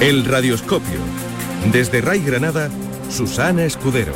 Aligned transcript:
El 0.00 0.24
Radioscopio. 0.24 0.98
Desde 1.72 2.00
Ray 2.00 2.20
Granada, 2.20 2.68
Susana 3.10 3.64
Escudero. 3.64 4.12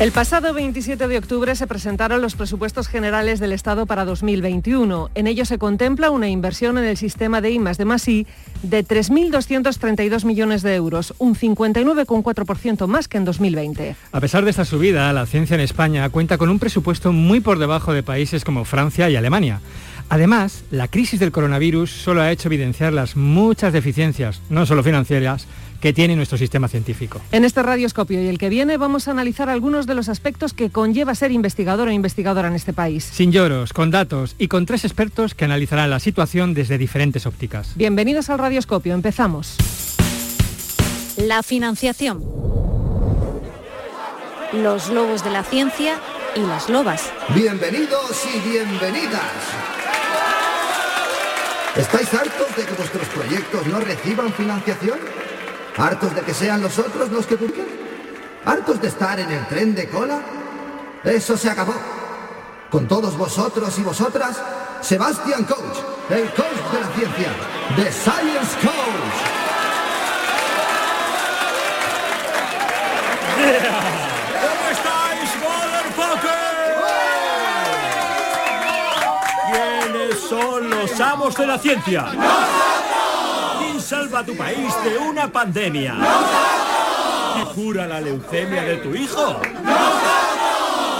El 0.00 0.12
pasado 0.12 0.54
27 0.54 1.08
de 1.08 1.18
octubre 1.18 1.54
se 1.56 1.66
presentaron 1.66 2.22
los 2.22 2.34
presupuestos 2.34 2.88
generales 2.88 3.40
del 3.40 3.52
Estado 3.52 3.84
para 3.86 4.04
2021. 4.04 5.10
En 5.14 5.26
ellos 5.26 5.48
se 5.48 5.58
contempla 5.58 6.10
una 6.10 6.28
inversión 6.28 6.78
en 6.78 6.84
el 6.84 6.96
sistema 6.96 7.40
de 7.40 7.50
I 7.50 7.58
de 7.58 7.84
Masí 7.84 8.26
de 8.62 8.84
3.232 8.84 10.24
millones 10.24 10.62
de 10.62 10.74
euros, 10.74 11.14
un 11.18 11.34
59,4% 11.34 12.86
más 12.86 13.08
que 13.08 13.18
en 13.18 13.24
2020. 13.24 13.96
A 14.12 14.20
pesar 14.20 14.44
de 14.44 14.50
esta 14.50 14.64
subida, 14.64 15.12
la 15.12 15.26
ciencia 15.26 15.54
en 15.54 15.60
España 15.60 16.08
cuenta 16.10 16.38
con 16.38 16.48
un 16.48 16.58
presupuesto 16.58 17.12
muy 17.12 17.40
por 17.40 17.58
debajo 17.58 17.92
de 17.92 18.02
países 18.02 18.44
como 18.44 18.64
Francia 18.64 19.10
y 19.10 19.16
Alemania. 19.16 19.60
Además, 20.10 20.64
la 20.72 20.88
crisis 20.88 21.20
del 21.20 21.30
coronavirus 21.30 21.88
solo 21.88 22.20
ha 22.20 22.32
hecho 22.32 22.48
evidenciar 22.48 22.92
las 22.92 23.14
muchas 23.16 23.72
deficiencias, 23.72 24.42
no 24.50 24.66
solo 24.66 24.82
financieras, 24.82 25.46
que 25.80 25.92
tiene 25.92 26.16
nuestro 26.16 26.36
sistema 26.36 26.66
científico. 26.66 27.22
En 27.30 27.44
este 27.44 27.62
radioscopio 27.62 28.20
y 28.20 28.26
el 28.26 28.36
que 28.36 28.48
viene 28.48 28.76
vamos 28.76 29.06
a 29.06 29.12
analizar 29.12 29.48
algunos 29.48 29.86
de 29.86 29.94
los 29.94 30.08
aspectos 30.08 30.52
que 30.52 30.68
conlleva 30.68 31.14
ser 31.14 31.30
investigador 31.30 31.86
o 31.86 31.92
investigadora 31.92 32.48
en 32.48 32.56
este 32.56 32.72
país. 32.72 33.04
Sin 33.04 33.30
lloros, 33.30 33.72
con 33.72 33.92
datos 33.92 34.34
y 34.36 34.48
con 34.48 34.66
tres 34.66 34.84
expertos 34.84 35.34
que 35.34 35.44
analizarán 35.44 35.88
la 35.88 36.00
situación 36.00 36.54
desde 36.54 36.76
diferentes 36.76 37.24
ópticas. 37.24 37.76
Bienvenidos 37.76 38.30
al 38.30 38.40
radioscopio, 38.40 38.94
empezamos. 38.94 39.56
La 41.18 41.44
financiación. 41.44 42.24
Los 44.52 44.88
lobos 44.90 45.22
de 45.22 45.30
la 45.30 45.44
ciencia 45.44 46.00
y 46.34 46.40
las 46.40 46.68
lobas. 46.68 47.12
Bienvenidos 47.32 48.24
y 48.34 48.50
bienvenidas. 48.50 49.69
¿Estáis 51.76 52.12
hartos 52.12 52.56
de 52.56 52.64
que 52.64 52.74
vuestros 52.74 53.08
proyectos 53.08 53.66
no 53.66 53.80
reciban 53.80 54.32
financiación? 54.32 54.98
¿Hartos 55.76 56.14
de 56.14 56.22
que 56.22 56.34
sean 56.34 56.60
los 56.62 56.78
otros 56.78 57.10
los 57.10 57.26
que 57.26 57.36
busquen? 57.36 57.66
¿Hartos 58.44 58.80
de 58.82 58.88
estar 58.88 59.20
en 59.20 59.30
el 59.30 59.46
tren 59.46 59.74
de 59.74 59.88
cola? 59.88 60.20
Eso 61.04 61.36
se 61.36 61.48
acabó. 61.48 61.74
Con 62.70 62.88
todos 62.88 63.16
vosotros 63.16 63.78
y 63.78 63.82
vosotras, 63.82 64.42
Sebastian 64.80 65.44
Coach, 65.44 65.78
el 66.10 66.28
coach 66.30 66.72
de 66.72 66.80
la 66.80 66.86
ciencia, 66.96 67.28
The 67.76 67.92
Science 67.92 68.56
Coach. 68.60 69.40
¿Cómo 74.42 74.68
estáis, 74.70 75.30
¿Quiénes 79.52 80.20
son 80.20 80.69
los 80.90 81.00
amos 81.00 81.34
de 81.36 81.46
la 81.46 81.58
ciencia? 81.58 82.06
¿Quién 83.58 83.80
salva 83.80 84.20
a 84.20 84.24
tu 84.24 84.36
país 84.36 84.72
de 84.84 84.98
una 84.98 85.30
pandemia? 85.30 85.94
¿Quién 87.34 87.46
cura 87.54 87.86
la 87.86 88.00
leucemia 88.00 88.62
de 88.62 88.76
tu 88.76 88.94
hijo? 88.94 89.40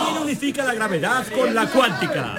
¿Quién 0.05 0.23
unifica 0.23 0.65
la 0.65 0.75
gravedad 0.75 1.27
con 1.35 1.55
la 1.55 1.67
cuántica? 1.67 2.37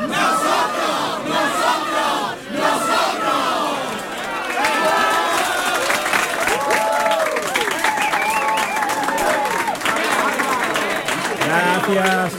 Gracias, 11.45 12.33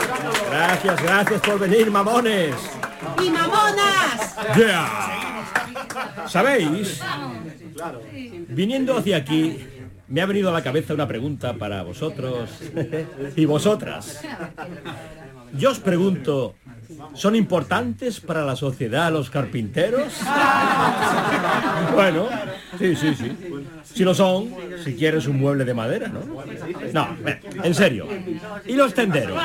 gracias, 0.49 1.03
gracias 1.03 1.41
por 1.41 1.59
venir, 1.59 1.91
mamones. 1.91 2.55
¡Y 3.21 3.29
mamonas! 3.29 4.22
Ya. 4.57 4.89
¿Sabéis? 6.27 7.01
Viniendo 8.49 8.97
hacia 8.97 9.17
aquí, 9.17 9.59
me 10.07 10.21
ha 10.21 10.25
venido 10.25 10.49
a 10.49 10.53
la 10.53 10.63
cabeza 10.63 10.93
una 10.93 11.07
pregunta 11.07 11.53
para 11.53 11.83
vosotros 11.83 12.49
y 13.35 13.45
vosotras. 13.45 14.21
Yo 15.53 15.71
os 15.71 15.79
pregunto, 15.79 16.55
¿son 17.13 17.35
importantes 17.35 18.19
para 18.19 18.43
la 18.43 18.55
sociedad 18.55 19.11
los 19.11 19.29
carpinteros? 19.29 20.13
Bueno, 21.93 22.27
sí, 22.79 22.95
sí, 22.95 23.13
sí. 23.15 23.37
Si 23.83 24.03
lo 24.03 24.15
son, 24.15 24.49
si 24.83 24.95
quieres 24.95 25.27
un 25.27 25.39
mueble 25.39 25.65
de 25.65 25.73
madera, 25.73 26.07
¿no? 26.07 26.21
No, 26.93 27.07
en 27.63 27.73
serio. 27.73 28.07
¿Y 28.65 28.73
los 28.75 28.93
tenderos? 28.93 29.41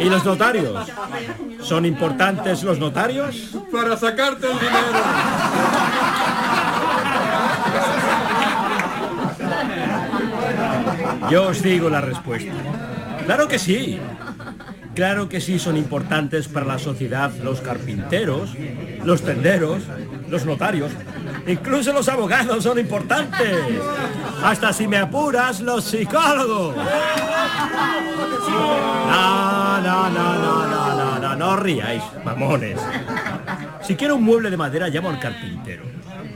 ¿Y 0.00 0.04
los 0.04 0.24
notarios? 0.24 0.88
¿Son 1.60 1.84
importantes 1.84 2.62
los 2.62 2.78
notarios? 2.78 3.56
Para 3.70 3.96
sacarte 3.96 4.46
el 4.50 4.58
dinero. 4.58 4.98
Yo 11.30 11.48
os 11.48 11.62
digo 11.62 11.90
la 11.90 12.00
respuesta. 12.00 12.52
Claro 13.26 13.46
que 13.46 13.58
sí. 13.58 14.00
Claro 14.94 15.28
que 15.28 15.40
sí 15.40 15.58
son 15.58 15.76
importantes 15.76 16.48
para 16.48 16.66
la 16.66 16.78
sociedad 16.78 17.30
los 17.44 17.60
carpinteros, 17.60 18.54
los 19.04 19.22
tenderos, 19.22 19.82
los 20.28 20.46
notarios. 20.46 20.90
Incluso 21.46 21.92
los 21.92 22.08
abogados 22.08 22.64
son 22.64 22.78
importantes. 22.78 23.54
Hasta 24.42 24.72
si 24.72 24.86
me 24.86 24.98
apuras, 24.98 25.60
los 25.60 25.84
psicólogos. 25.84 26.76
No, 29.08 29.80
no, 29.80 30.10
no, 30.10 30.34
no, 30.34 30.66
no, 30.66 30.94
no, 30.94 31.18
no, 31.18 31.36
no 31.36 31.56
ríais, 31.56 32.02
mamones. 32.24 32.78
Si 33.82 33.96
quiero 33.96 34.16
un 34.16 34.24
mueble 34.24 34.50
de 34.50 34.56
madera, 34.56 34.88
llamo 34.88 35.10
al 35.10 35.18
carpintero. 35.18 35.84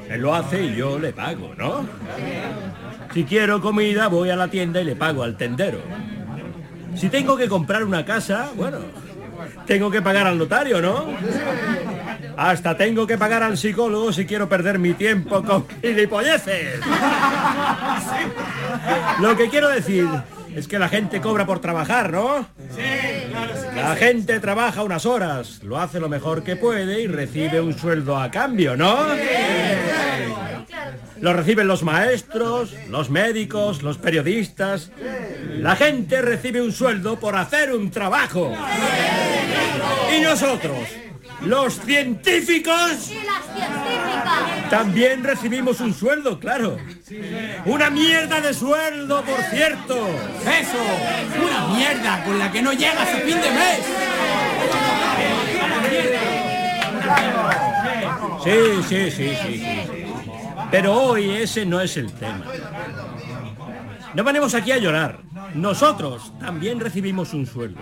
Él 0.09 0.21
lo 0.21 0.35
hace 0.35 0.63
y 0.63 0.77
yo 0.77 0.99
le 0.99 1.13
pago, 1.13 1.55
¿no? 1.57 1.87
Si 3.15 3.25
quiero 3.25 3.61
comida, 3.61 4.09
voy 4.09 4.31
a 4.31 4.37
la 4.37 4.49
tienda 4.49 4.81
y 4.81 4.85
le 4.85 4.97
pago 4.97 5.23
al 5.23 5.37
tendero. 5.37 5.81
Si 6.95 7.09
tengo 7.09 7.37
que 7.37 7.49
comprar 7.49 7.85
una 7.85 8.05
casa, 8.05 8.51
bueno, 8.55 8.79
tengo 9.67 9.91
que 9.91 10.03
pagar 10.03 10.27
al 10.27 10.39
notario, 10.39 10.81
¿no? 10.81 11.07
Hasta 12.43 12.77
tengo 12.77 13.07
que 13.07 13.17
pagar 13.17 13.45
al 13.45 13.57
psicólogo 13.57 14.13
si 14.13 14.27
quiero 14.27 14.49
perder 14.49 14.81
mi 14.81 14.95
tiempo 14.95 15.45
con 15.45 15.65
gilipolleces. 15.81 16.81
Lo 19.21 19.37
que 19.37 19.49
quiero 19.49 19.69
decir 19.69 20.09
es 20.57 20.67
que 20.67 20.81
la 20.81 20.89
gente 20.89 21.21
cobra 21.21 21.47
por 21.47 21.61
trabajar, 21.61 22.11
¿no? 22.11 22.45
La 23.77 23.95
gente 23.95 24.41
trabaja 24.41 24.83
unas 24.83 25.07
horas, 25.07 25.63
lo 25.63 25.79
hace 25.79 26.01
lo 26.01 26.09
mejor 26.09 26.43
que 26.43 26.57
puede 26.57 27.03
y 27.03 27.07
recibe 27.07 27.61
un 27.61 27.79
sueldo 27.79 28.19
a 28.19 28.29
cambio, 28.33 28.77
¿no? 28.77 28.97
Lo 31.21 31.33
reciben 31.33 31.69
los 31.69 31.85
maestros, 31.85 32.75
los 32.89 33.09
médicos, 33.09 33.85
los 33.85 33.99
periodistas. 33.99 34.91
La 35.59 35.77
gente 35.77 36.21
recibe 36.21 36.61
un 36.61 36.73
sueldo 36.73 37.21
por 37.21 37.37
hacer 37.37 37.73
un 37.73 37.93
trabajo. 37.93 38.53
Y 40.13 40.21
nosotros, 40.23 40.89
los 41.45 41.81
científicos, 41.81 43.11
también 44.71 45.25
recibimos 45.25 45.81
un 45.81 45.93
sueldo, 45.95 46.39
claro. 46.39 46.77
Una 47.65 47.91
mierda 47.91 48.41
de 48.41 48.55
sueldo, 48.55 49.23
por 49.23 49.41
cierto. 49.45 50.09
Eso, 50.41 51.45
una 51.45 51.77
mierda 51.77 52.25
con 52.25 52.39
la 52.39 52.51
que 52.51 52.63
no 52.63 52.73
llegas 52.73 53.09
a 53.09 53.19
fin 53.19 53.41
de 53.41 53.51
mes. 53.51 53.81
Sí, 58.45 58.83
sí, 58.89 59.11
sí, 59.11 59.37
sí, 59.43 59.59
sí. 59.59 59.83
Pero 60.71 60.95
hoy 60.95 61.31
ese 61.31 61.67
no 61.67 61.81
es 61.81 61.97
el 61.97 62.13
tema. 62.13 62.45
No 64.15 64.25
venimos 64.25 64.55
aquí 64.55 64.73
a 64.73 64.79
llorar. 64.79 65.21
Nosotros 65.55 66.33
también 66.39 66.81
recibimos 66.81 67.35
un 67.35 67.47
sueldo, 67.47 67.81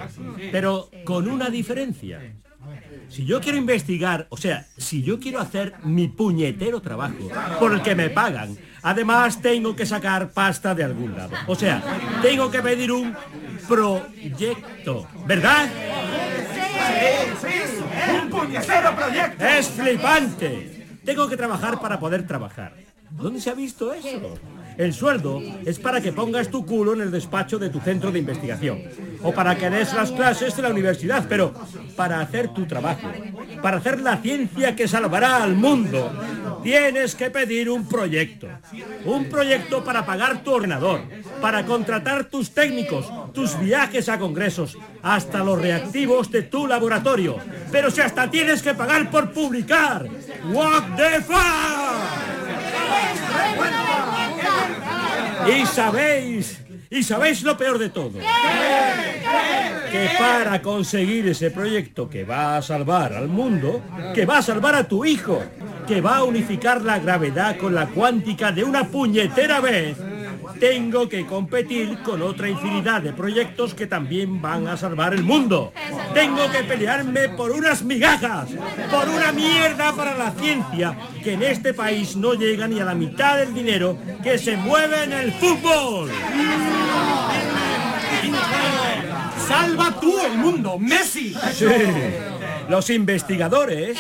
pero 0.50 0.90
con 1.04 1.28
una 1.30 1.50
diferencia. 1.50 2.20
Si 3.08 3.24
yo 3.24 3.40
quiero 3.40 3.58
investigar, 3.58 4.26
o 4.30 4.36
sea, 4.36 4.66
si 4.76 5.02
yo 5.02 5.18
quiero 5.18 5.40
hacer 5.40 5.74
mi 5.82 6.08
puñetero 6.08 6.80
trabajo 6.80 7.28
por 7.58 7.72
el 7.72 7.82
que 7.82 7.94
me 7.94 8.10
pagan, 8.10 8.56
además 8.82 9.42
tengo 9.42 9.74
que 9.74 9.84
sacar 9.84 10.30
pasta 10.30 10.74
de 10.74 10.84
algún 10.84 11.16
lado. 11.16 11.32
O 11.46 11.54
sea, 11.54 11.82
tengo 12.22 12.50
que 12.50 12.62
pedir 12.62 12.92
un 12.92 13.16
proyecto, 13.68 15.06
¿verdad? 15.26 15.68
¡Un 18.22 18.30
puñetero 18.30 18.94
proyecto! 18.94 19.44
Es 19.44 19.68
flipante. 19.68 20.98
Tengo 21.04 21.28
que 21.28 21.36
trabajar 21.36 21.80
para 21.80 21.98
poder 21.98 22.26
trabajar. 22.26 22.74
¿Dónde 23.10 23.40
se 23.40 23.50
ha 23.50 23.54
visto 23.54 23.92
eso? 23.92 24.38
El 24.76 24.92
sueldo 24.92 25.42
es 25.64 25.78
para 25.78 26.00
que 26.00 26.12
pongas 26.12 26.48
tu 26.48 26.64
culo 26.64 26.94
en 26.94 27.02
el 27.02 27.10
despacho 27.10 27.58
de 27.58 27.70
tu 27.70 27.80
centro 27.80 28.10
de 28.10 28.18
investigación 28.18 28.82
o 29.22 29.32
para 29.32 29.56
que 29.56 29.70
des 29.70 29.92
las 29.92 30.10
clases 30.10 30.56
en 30.56 30.64
la 30.64 30.70
universidad, 30.70 31.26
pero 31.28 31.52
para 31.96 32.20
hacer 32.20 32.48
tu 32.48 32.66
trabajo, 32.66 33.10
para 33.62 33.76
hacer 33.78 34.00
la 34.00 34.16
ciencia 34.18 34.74
que 34.74 34.88
salvará 34.88 35.42
al 35.42 35.54
mundo, 35.54 36.10
tienes 36.62 37.14
que 37.14 37.30
pedir 37.30 37.68
un 37.70 37.86
proyecto. 37.86 38.48
Un 39.04 39.26
proyecto 39.26 39.84
para 39.84 40.06
pagar 40.06 40.42
tu 40.42 40.52
ordenador, 40.52 41.02
para 41.40 41.66
contratar 41.66 42.24
tus 42.24 42.52
técnicos, 42.52 43.10
tus 43.32 43.58
viajes 43.60 44.08
a 44.08 44.18
congresos, 44.18 44.76
hasta 45.02 45.44
los 45.44 45.60
reactivos 45.60 46.30
de 46.30 46.42
tu 46.42 46.66
laboratorio. 46.66 47.36
Pero 47.70 47.90
si 47.90 48.00
hasta 48.00 48.30
tienes 48.30 48.62
que 48.62 48.74
pagar 48.74 49.10
por 49.10 49.32
publicar. 49.32 50.06
What 50.52 50.96
the 50.96 51.20
fuck? 51.20 52.40
Y 55.48 55.66
sabéis, 55.66 56.60
y 56.90 57.02
sabéis 57.02 57.42
lo 57.42 57.56
peor 57.56 57.78
de 57.78 57.88
todo. 57.88 58.18
Que 59.90 60.08
para 60.18 60.62
conseguir 60.62 61.28
ese 61.28 61.50
proyecto 61.50 62.08
que 62.08 62.24
va 62.24 62.56
a 62.56 62.62
salvar 62.62 63.12
al 63.12 63.28
mundo, 63.28 63.82
que 64.14 64.26
va 64.26 64.38
a 64.38 64.42
salvar 64.42 64.74
a 64.74 64.84
tu 64.84 65.04
hijo, 65.04 65.42
que 65.86 66.00
va 66.00 66.18
a 66.18 66.24
unificar 66.24 66.82
la 66.82 66.98
gravedad 66.98 67.56
con 67.56 67.74
la 67.74 67.86
cuántica 67.86 68.52
de 68.52 68.64
una 68.64 68.88
puñetera 68.88 69.60
vez, 69.60 69.96
tengo 70.60 71.08
que 71.08 71.26
competir 71.26 71.98
con 72.02 72.20
otra 72.20 72.48
infinidad 72.48 73.00
de 73.00 73.14
proyectos 73.14 73.72
que 73.72 73.86
también 73.86 74.42
van 74.42 74.68
a 74.68 74.76
salvar 74.76 75.14
el 75.14 75.24
mundo. 75.24 75.72
Tengo 76.12 76.50
que 76.50 76.62
pelearme 76.64 77.30
por 77.30 77.50
unas 77.50 77.82
migajas, 77.82 78.50
por 78.90 79.08
una 79.08 79.32
mierda 79.32 79.92
para 79.96 80.16
la 80.16 80.32
ciencia, 80.32 80.96
que 81.24 81.32
en 81.32 81.42
este 81.42 81.72
país 81.72 82.14
no 82.14 82.34
llega 82.34 82.68
ni 82.68 82.78
a 82.78 82.84
la 82.84 82.94
mitad 82.94 83.38
del 83.38 83.54
dinero 83.54 83.96
que 84.22 84.36
se 84.36 84.56
mueve 84.58 85.04
en 85.04 85.12
el 85.14 85.32
fútbol. 85.32 86.10
¡Salva 89.48 89.98
tú 89.98 90.14
el 90.20 90.36
mundo, 90.36 90.78
Messi! 90.78 91.34
Los 92.70 92.88
investigadores 92.88 93.98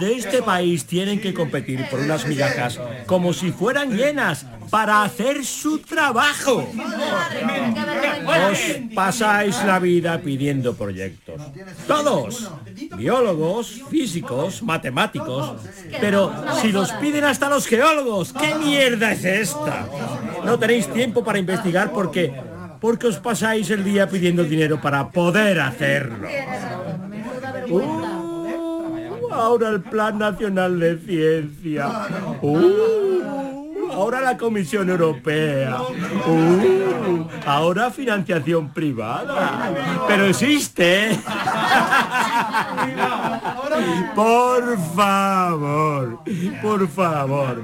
de 0.00 0.12
este 0.14 0.42
país 0.42 0.86
tienen 0.86 1.20
que 1.20 1.32
competir 1.32 1.88
por 1.88 2.00
unas 2.00 2.26
migajas 2.26 2.80
como 3.06 3.32
si 3.32 3.52
fueran 3.52 3.96
llenas 3.96 4.44
para 4.70 5.04
hacer 5.04 5.44
su 5.44 5.78
trabajo. 5.78 6.68
Os 8.50 8.58
pasáis 8.92 9.62
la 9.64 9.78
vida 9.78 10.20
pidiendo 10.20 10.74
proyectos. 10.74 11.40
Todos. 11.86 12.50
Biólogos, 12.96 13.82
físicos, 13.88 14.60
matemáticos. 14.60 15.52
Pero 16.00 16.34
si 16.60 16.72
los 16.72 16.90
piden 16.94 17.22
hasta 17.22 17.48
los 17.48 17.68
geólogos, 17.68 18.32
¿qué 18.32 18.52
mierda 18.56 19.12
es 19.12 19.24
esta? 19.24 19.86
No 20.44 20.58
tenéis 20.58 20.92
tiempo 20.92 21.22
para 21.22 21.38
investigar 21.38 21.92
porque 21.92 22.34
porque 22.84 23.06
os 23.06 23.16
pasáis 23.16 23.70
el 23.70 23.82
día 23.82 24.06
pidiendo 24.06 24.44
dinero 24.44 24.78
para 24.78 25.08
poder 25.08 25.58
hacerlo. 25.58 26.28
Uh, 27.70 29.32
ahora 29.32 29.70
el 29.70 29.80
Plan 29.82 30.18
Nacional 30.18 30.78
de 30.78 30.98
Ciencia. 30.98 31.88
Uh, 32.42 33.92
ahora 33.92 34.20
la 34.20 34.36
Comisión 34.36 34.90
Europea. 34.90 35.78
Uh, 36.26 37.24
ahora 37.46 37.90
financiación 37.90 38.70
privada. 38.70 39.72
Pero 40.06 40.26
existe. 40.26 41.18
Por 44.14 44.78
favor, 44.94 46.20
por 46.62 46.88
favor. 46.88 47.62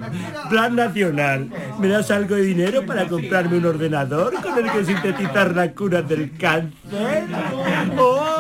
Plan 0.49 0.77
Nacional. 0.77 1.51
¿Me 1.79 1.89
das 1.89 2.11
algo 2.11 2.35
de 2.35 2.43
dinero 2.43 2.85
para 2.87 3.07
comprarme 3.07 3.59
un 3.59 3.67
ordenador 3.67 4.35
con 4.41 4.59
el 4.59 4.71
que 4.71 4.85
sintetizar 4.85 5.55
la 5.55 5.73
cura 5.73 6.03
del 6.03 6.37
cáncer? 6.37 7.25
¡Oh! 7.99 8.40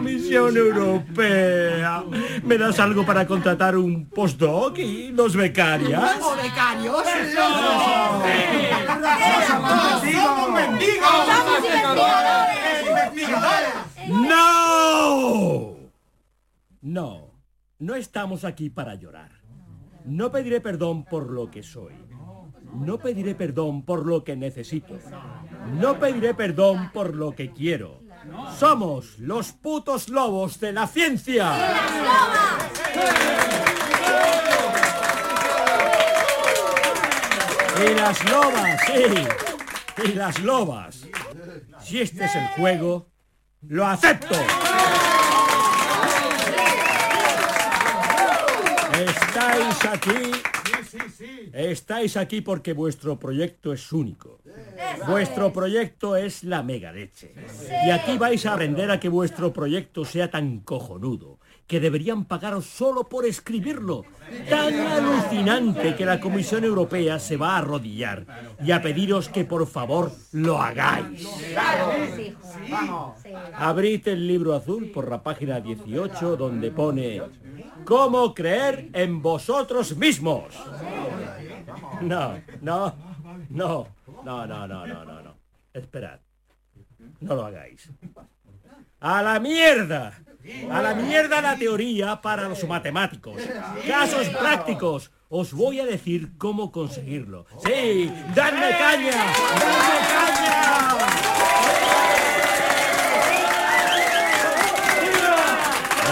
Comisión 0.00 0.56
Europea. 0.56 2.02
¿Me 2.42 2.56
das 2.56 2.80
algo 2.80 3.04
para 3.04 3.26
contratar 3.26 3.76
un 3.76 4.06
postdoc 4.08 4.78
y 4.78 5.12
dos 5.12 5.36
becarias? 5.36 6.18
¿O 6.22 6.36
becarios? 6.36 7.04
¡No! 14.08 15.76
No, 16.80 17.34
no 17.78 17.94
estamos 17.94 18.44
aquí 18.44 18.70
para 18.70 18.94
llorar. 18.94 19.32
No 20.06 20.32
pediré 20.32 20.62
perdón 20.62 21.04
por 21.04 21.30
lo 21.30 21.50
que 21.50 21.62
soy. 21.62 21.92
No 22.72 22.98
pediré 22.98 23.34
perdón 23.34 23.82
por 23.82 24.06
lo 24.06 24.24
que 24.24 24.34
necesito. 24.34 24.94
No 25.78 25.98
pediré 25.98 26.32
perdón 26.32 26.90
por 26.94 27.14
lo 27.14 27.32
que 27.32 27.50
quiero. 27.50 28.00
Somos 28.58 29.18
los 29.18 29.52
putos 29.52 30.08
lobos 30.08 30.60
de 30.60 30.72
la 30.72 30.86
ciencia. 30.86 31.52
Y 37.76 37.94
las 37.94 38.30
lobas, 38.30 38.80
sí. 38.86 40.04
Y 40.04 40.08
las 40.12 40.38
lobas. 40.40 41.06
Si 41.82 42.00
este 42.00 42.24
es 42.24 42.34
el 42.34 42.46
juego, 42.48 43.08
lo 43.62 43.86
acepto. 43.86 44.34
Estáis 48.92 49.84
aquí. 49.86 50.59
Estáis 51.52 52.16
aquí 52.16 52.40
porque 52.40 52.72
vuestro 52.72 53.18
proyecto 53.18 53.72
es 53.72 53.92
único. 53.92 54.40
Vuestro 55.06 55.52
proyecto 55.52 56.16
es 56.16 56.44
la 56.44 56.62
mega 56.62 56.92
leche. 56.92 57.34
Y 57.86 57.90
aquí 57.90 58.18
vais 58.18 58.44
a 58.46 58.54
aprender 58.54 58.90
a 58.90 59.00
que 59.00 59.08
vuestro 59.08 59.52
proyecto 59.52 60.04
sea 60.04 60.30
tan 60.30 60.60
cojonudo 60.60 61.38
que 61.70 61.78
deberían 61.78 62.24
pagar 62.24 62.60
solo 62.62 63.08
por 63.08 63.24
escribirlo. 63.24 64.04
Tan 64.48 64.74
alucinante 64.74 65.94
que 65.94 66.04
la 66.04 66.18
Comisión 66.18 66.64
Europea 66.64 67.20
se 67.20 67.36
va 67.36 67.54
a 67.54 67.58
arrodillar 67.58 68.26
y 68.60 68.72
a 68.72 68.82
pediros 68.82 69.28
que 69.28 69.44
por 69.44 69.64
favor 69.68 70.10
lo 70.32 70.60
hagáis. 70.60 71.28
Abrid 73.54 74.08
el 74.08 74.26
libro 74.26 74.56
azul 74.56 74.90
por 74.90 75.08
la 75.08 75.22
página 75.22 75.60
18 75.60 76.36
donde 76.36 76.72
pone 76.72 77.22
¿Cómo 77.84 78.34
creer 78.34 78.90
en 78.92 79.22
vosotros 79.22 79.96
mismos? 79.96 80.52
No, 82.00 82.34
no, 82.62 82.96
no, 83.48 83.86
no, 84.24 84.46
no, 84.46 84.66
no, 84.66 84.66
no, 84.66 85.04
no. 85.04 85.22
no. 85.22 85.34
Esperad. 85.72 86.18
No 87.20 87.36
lo 87.36 87.44
hagáis. 87.44 87.88
¡A 88.98 89.22
la 89.22 89.38
mierda! 89.38 90.20
¡A 90.70 90.82
la 90.82 90.94
mierda 90.94 91.40
la 91.40 91.56
teoría 91.56 92.20
para 92.20 92.48
los 92.48 92.62
matemáticos! 92.64 93.42
¡Casos 93.86 94.28
prácticos! 94.28 95.10
Os 95.28 95.52
voy 95.52 95.78
a 95.80 95.86
decir 95.86 96.30
cómo 96.38 96.72
conseguirlo. 96.72 97.46
¡Sí! 97.64 98.12
¡Dadme 98.34 98.70
caña! 98.70 99.12
¡Dadme 99.60 99.98
caña! 100.10 100.90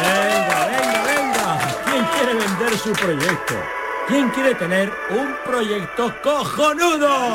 Venga, 0.01 0.67
venga, 0.67 1.03
venga. 1.03 1.59
¿Quién 1.85 2.05
quiere 2.05 2.35
vender 2.35 2.79
su 2.79 2.93
proyecto? 2.93 3.55
¿Quién 4.07 4.31
quiere 4.31 4.55
tener 4.55 4.93
un 5.11 5.35
proyecto 5.45 6.15
cojonudo? 6.23 7.09
A 7.09 7.33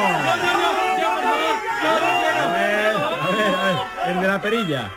ver, 2.53 2.95
a 2.95 3.27
ver, 3.27 3.55
a 3.55 3.63
ver. 3.63 3.77
El 4.07 4.21
de 4.21 4.27
la 4.27 4.41
perilla. 4.41 4.91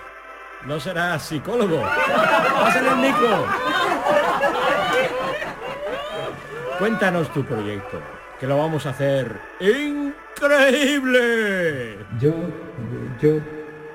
No 0.65 0.81
será 0.81 1.19
psicólogo. 1.19 1.83
Pásale 1.83 2.89
el 2.91 3.01
Nico. 3.03 3.47
Cuéntanos 6.79 7.33
tu 7.33 7.45
proyecto, 7.45 8.01
que 8.39 8.47
lo 8.47 8.59
vamos 8.59 8.85
a 8.87 8.91
hacer 8.91 9.41
increíble. 9.61 11.27
Yo, 12.21 12.33
yo 13.23 13.41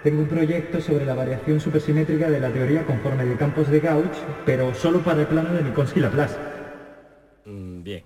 tengo 0.04 0.22
un 0.22 0.28
proyecto 0.28 0.82
sobre 0.82 1.06
la 1.06 1.14
variación 1.14 1.60
supersimétrica 1.60 2.28
de 2.30 2.40
la 2.40 2.50
teoría 2.50 2.84
conforme 2.86 3.26
de 3.26 3.36
campos 3.36 3.70
de 3.70 3.80
Gauss, 3.82 4.18
pero 4.46 4.74
solo 4.74 5.00
para 5.00 5.22
el 5.22 5.28
plano 5.28 5.54
de 5.54 5.62
Minkowski-Laplace. 5.64 6.38
Mm, 7.46 7.84
Bien. 7.84 8.04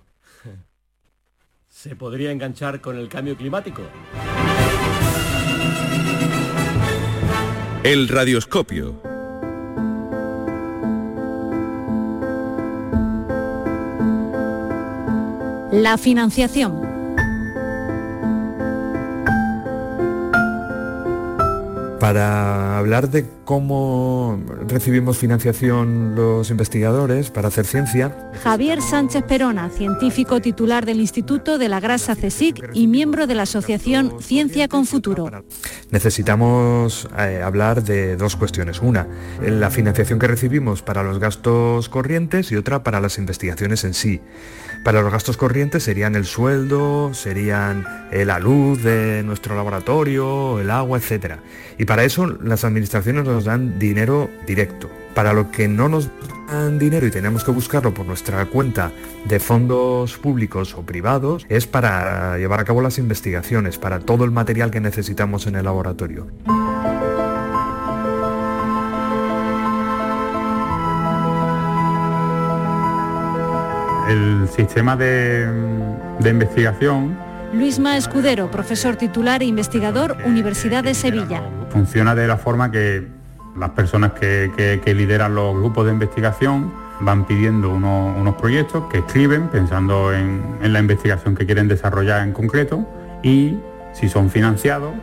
¿Se 1.69 1.95
podría 1.95 2.31
enganchar 2.31 2.81
con 2.81 2.97
el 2.97 3.07
cambio 3.09 3.37
climático? 3.37 3.81
El 7.85 8.07
radioscopio. 8.07 8.99
La 15.71 15.95
financiación. 15.99 16.84
Para 22.05 22.77
hablar 22.77 23.09
de 23.09 23.25
cómo 23.45 24.39
recibimos 24.67 25.17
financiación 25.17 26.13
los 26.13 26.51
investigadores 26.51 27.31
para 27.31 27.47
hacer 27.47 27.65
ciencia. 27.65 28.31
Javier 28.43 28.79
Sánchez 28.79 29.23
Perona, 29.23 29.71
científico 29.71 30.39
titular 30.39 30.85
del 30.85 30.99
Instituto 30.99 31.57
de 31.57 31.67
la 31.67 31.79
Grasa 31.79 32.15
CSIC 32.15 32.69
y 32.73 32.85
miembro 32.85 33.25
de 33.25 33.33
la 33.33 33.41
Asociación 33.41 34.21
Ciencia 34.21 34.67
con 34.67 34.85
Futuro. 34.85 35.45
Necesitamos 35.89 37.09
eh, 37.17 37.41
hablar 37.43 37.81
de 37.81 38.17
dos 38.17 38.35
cuestiones. 38.35 38.81
Una, 38.81 39.07
la 39.41 39.71
financiación 39.71 40.19
que 40.19 40.27
recibimos 40.27 40.83
para 40.83 41.01
los 41.01 41.17
gastos 41.17 41.89
corrientes 41.89 42.51
y 42.51 42.55
otra 42.55 42.83
para 42.83 42.99
las 42.99 43.17
investigaciones 43.17 43.83
en 43.83 43.95
sí. 43.95 44.21
Para 44.85 45.01
los 45.01 45.11
gastos 45.11 45.35
corrientes 45.35 45.81
serían 45.81 46.13
el 46.13 46.25
sueldo, 46.25 47.11
serían 47.15 47.87
eh, 48.11 48.23
la 48.23 48.37
luz 48.37 48.83
de 48.83 49.23
nuestro 49.23 49.55
laboratorio, 49.55 50.59
el 50.59 50.69
agua, 50.69 50.99
etc. 50.99 51.37
Y 51.79 51.85
para 51.85 52.03
eso 52.03 52.27
las 52.27 52.63
administraciones 52.63 53.25
nos 53.25 53.45
dan 53.45 53.79
dinero 53.79 54.29
directo. 54.45 54.87
Para 55.15 55.33
lo 55.33 55.49
que 55.49 55.67
no 55.67 55.89
nos 55.89 56.11
dan 56.47 56.77
dinero 56.77 57.07
y 57.07 57.09
tenemos 57.09 57.43
que 57.43 57.49
buscarlo 57.49 57.95
por 57.95 58.05
nuestra 58.05 58.45
cuenta 58.45 58.91
de 59.27 59.39
fondos 59.39 60.19
públicos 60.19 60.75
o 60.75 60.83
privados, 60.83 61.47
es 61.49 61.65
para 61.65 62.37
llevar 62.37 62.59
a 62.59 62.65
cabo 62.65 62.81
las 62.81 62.99
investigaciones, 62.99 63.79
para 63.79 64.01
todo 64.01 64.23
el 64.23 64.29
material 64.29 64.69
que 64.69 64.81
necesitamos 64.81 65.47
en 65.47 65.55
el 65.55 65.65
laboratorio. 65.65 66.27
El 74.07 74.47
sistema 74.49 74.95
de, 74.95 75.47
investigación 76.25 77.17
Luisma 77.53 77.95
Escudero, 77.95 78.51
profesor 78.51 78.95
titular 78.95 79.41
e 79.41 79.45
investigador, 79.45 80.17
Universidad 80.25 80.83
de 80.83 80.93
Sevilla. 80.93 81.41
Funciona 81.69 82.13
de 82.13 82.27
la 82.27 82.37
forma 82.37 82.69
que 82.69 83.07
las 83.57 83.69
personas 83.69 84.11
que, 84.13 84.81
lideran 84.85 85.35
los 85.35 85.55
grupos 85.55 85.85
de 85.85 85.93
investigación 85.93 86.73
van 86.99 87.25
pidiendo 87.25 87.69
unos, 87.69 88.35
proyectos 88.35 88.85
que 88.91 88.97
escriben 88.97 89.47
pensando 89.47 90.13
en, 90.13 90.43
en, 90.61 90.73
la 90.73 90.79
investigación 90.79 91.35
que 91.35 91.45
quieren 91.45 91.67
desarrollar 91.67 92.23
en 92.23 92.33
concreto 92.33 92.85
y 93.23 93.57
si 93.93 94.09
son 94.09 94.29
financiados, 94.29 94.93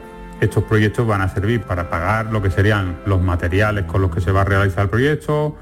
estos 0.41 0.65
proyectos 0.65 1.07
van 1.07 1.23
a 1.23 1.29
servir 1.29 1.63
para 1.63 1.89
pagar 1.89 2.27
lo 2.27 2.43
que 2.43 2.51
serían 2.51 2.99
los 3.07 3.23
materiales 3.23 3.85
con 3.87 4.03
los 4.03 4.11
que 4.11 4.21
se 4.21 4.33
va 4.33 4.43
a 4.43 4.45
realizar 4.45 4.85
el 4.85 4.91
proyecto, 4.91 5.57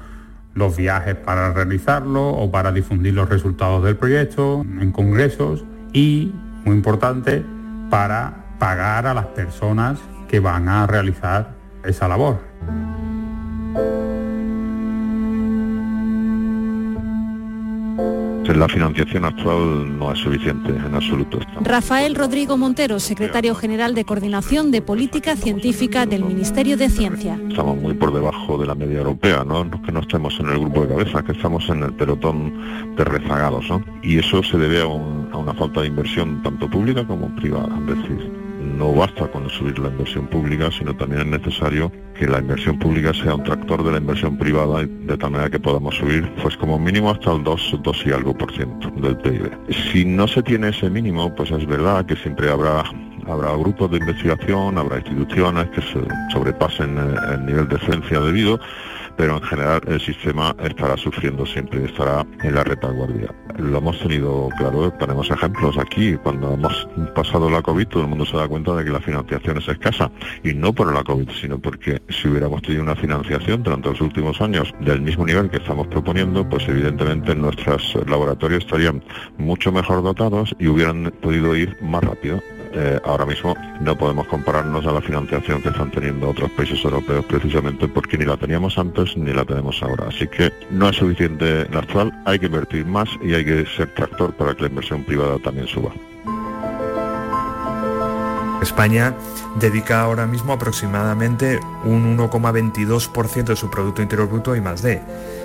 los 0.53 0.75
viajes 0.75 1.15
para 1.15 1.53
realizarlo 1.53 2.29
o 2.29 2.51
para 2.51 2.71
difundir 2.71 3.13
los 3.13 3.29
resultados 3.29 3.83
del 3.83 3.95
proyecto 3.95 4.61
en 4.79 4.91
congresos 4.91 5.63
y, 5.93 6.33
muy 6.65 6.75
importante, 6.75 7.45
para 7.89 8.45
pagar 8.59 9.07
a 9.07 9.13
las 9.13 9.27
personas 9.27 9.99
que 10.27 10.39
van 10.39 10.69
a 10.69 10.87
realizar 10.87 11.53
esa 11.83 12.07
labor. 12.07 12.39
La 18.55 18.67
financiación 18.67 19.25
actual 19.25 19.97
no 19.97 20.11
es 20.11 20.19
suficiente 20.19 20.71
en 20.71 20.93
absoluto. 20.93 21.39
Rafael 21.61 22.15
Rodrigo 22.15 22.57
Montero, 22.57 22.99
secretario 22.99 23.55
general 23.55 23.95
de 23.95 24.03
Coordinación 24.03 24.71
de 24.71 24.81
Política 24.81 25.35
Científica 25.35 26.05
del 26.05 26.25
Ministerio 26.25 26.75
de 26.75 26.89
Ciencia. 26.89 27.39
Estamos 27.49 27.77
muy 27.77 27.93
por 27.93 28.13
debajo 28.13 28.57
de 28.57 28.67
la 28.67 28.75
media 28.75 28.99
europea, 28.99 29.43
no, 29.45 29.69
que 29.81 29.91
no 29.91 30.01
estemos 30.01 30.37
en 30.39 30.49
el 30.49 30.59
grupo 30.59 30.81
de 30.81 30.89
cabeza, 30.89 31.23
que 31.23 31.31
estamos 31.31 31.67
en 31.69 31.83
el 31.83 31.93
pelotón 31.93 32.95
de 32.95 33.03
rezagados. 33.05 33.69
¿no? 33.69 33.83
Y 34.03 34.19
eso 34.19 34.43
se 34.43 34.57
debe 34.57 34.81
a, 34.81 34.83
a 34.83 35.37
una 35.37 35.53
falta 35.53 35.81
de 35.81 35.87
inversión 35.87 36.43
tanto 36.43 36.69
pública 36.69 37.05
como 37.07 37.33
privada. 37.35 37.69
Es 37.87 37.97
decir, 37.97 38.40
no 38.61 38.93
basta 38.93 39.27
con 39.27 39.49
subir 39.49 39.79
la 39.79 39.89
inversión 39.89 40.27
pública, 40.27 40.69
sino 40.71 40.95
también 40.95 41.21
es 41.21 41.41
necesario 41.41 41.91
que 42.17 42.27
la 42.27 42.39
inversión 42.39 42.77
pública 42.79 43.13
sea 43.13 43.35
un 43.35 43.43
tractor 43.43 43.83
de 43.83 43.91
la 43.91 43.97
inversión 43.97 44.37
privada 44.37 44.85
de 44.85 45.17
tal 45.17 45.31
manera 45.31 45.49
que 45.49 45.59
podamos 45.59 45.95
subir 45.95 46.31
pues 46.41 46.55
como 46.57 46.77
mínimo 46.77 47.11
hasta 47.11 47.31
el 47.31 47.43
2, 47.43 47.79
2 47.81 48.03
y 48.05 48.11
algo 48.11 48.37
por 48.37 48.51
ciento 48.53 48.89
del 48.91 49.17
PIB. 49.17 49.51
Si 49.91 50.05
no 50.05 50.27
se 50.27 50.43
tiene 50.43 50.69
ese 50.69 50.89
mínimo, 50.89 51.33
pues 51.35 51.51
es 51.51 51.65
verdad 51.65 52.05
que 52.05 52.15
siempre 52.15 52.49
habrá 52.49 52.83
habrá 53.27 53.55
grupos 53.55 53.91
de 53.91 53.97
investigación, 53.97 54.77
habrá 54.77 54.97
instituciones 54.97 55.69
que 55.69 55.81
se 55.81 55.99
sobrepasen 56.33 56.97
el 56.97 57.45
nivel 57.45 57.67
de 57.67 57.77
ciencia 57.79 58.19
debido, 58.19 58.59
pero 59.21 59.37
en 59.37 59.43
general 59.43 59.81
el 59.85 60.01
sistema 60.01 60.55
estará 60.63 60.97
sufriendo 60.97 61.45
siempre, 61.45 61.85
estará 61.85 62.25
en 62.41 62.55
la 62.55 62.63
retaguardia. 62.63 63.31
Lo 63.59 63.77
hemos 63.77 63.99
tenido 63.99 64.49
claro, 64.57 64.91
tenemos 64.93 65.29
ejemplos 65.29 65.77
aquí, 65.77 66.17
cuando 66.23 66.55
hemos 66.55 66.87
pasado 67.13 67.47
la 67.47 67.61
COVID 67.61 67.87
todo 67.87 68.01
el 68.01 68.09
mundo 68.09 68.25
se 68.25 68.35
da 68.35 68.47
cuenta 68.47 68.75
de 68.75 68.83
que 68.83 68.89
la 68.89 68.99
financiación 68.99 69.59
es 69.59 69.67
escasa, 69.67 70.11
y 70.43 70.55
no 70.55 70.73
por 70.73 70.91
la 70.91 71.03
COVID, 71.03 71.29
sino 71.39 71.59
porque 71.59 72.01
si 72.09 72.29
hubiéramos 72.29 72.63
tenido 72.63 72.81
una 72.81 72.95
financiación 72.95 73.61
durante 73.61 73.89
los 73.89 74.01
últimos 74.01 74.41
años 74.41 74.73
del 74.79 75.03
mismo 75.03 75.23
nivel 75.23 75.51
que 75.51 75.57
estamos 75.57 75.85
proponiendo, 75.85 76.49
pues 76.49 76.67
evidentemente 76.67 77.35
nuestros 77.35 77.95
laboratorios 78.07 78.63
estarían 78.63 79.03
mucho 79.37 79.71
mejor 79.71 80.01
dotados 80.01 80.55
y 80.57 80.65
hubieran 80.65 81.13
podido 81.21 81.55
ir 81.55 81.77
más 81.79 82.03
rápido. 82.03 82.41
Eh, 82.73 82.99
ahora 83.03 83.25
mismo 83.25 83.55
no 83.79 83.97
podemos 83.97 84.27
compararnos 84.27 84.85
a 84.85 84.91
la 84.93 85.01
financiación 85.01 85.61
que 85.61 85.69
están 85.69 85.91
teniendo 85.91 86.29
otros 86.29 86.49
países 86.51 86.83
europeos 86.83 87.25
precisamente 87.25 87.87
porque 87.87 88.17
ni 88.17 88.25
la 88.25 88.37
teníamos 88.37 88.77
antes 88.77 89.17
ni 89.17 89.33
la 89.33 89.45
tenemos 89.45 89.81
ahora. 89.83 90.07
Así 90.07 90.27
que 90.27 90.51
no 90.69 90.89
es 90.89 90.95
suficiente 90.95 91.67
la 91.69 91.79
actual, 91.79 92.11
hay 92.25 92.39
que 92.39 92.45
invertir 92.45 92.85
más 92.85 93.09
y 93.21 93.33
hay 93.33 93.43
que 93.43 93.65
ser 93.65 93.93
tractor 93.93 94.33
para 94.33 94.55
que 94.55 94.61
la 94.63 94.69
inversión 94.69 95.03
privada 95.03 95.37
también 95.39 95.67
suba. 95.67 95.91
España 98.61 99.15
dedica 99.59 100.01
ahora 100.01 100.27
mismo 100.27 100.53
aproximadamente 100.53 101.59
un 101.83 102.17
1,22% 102.17 103.45
de 103.45 103.55
su 103.55 103.69
Producto 103.69 104.01
Interior 104.01 104.29
Bruto 104.29 104.55
y 104.55 104.61
más 104.61 104.81
de. 104.81 105.01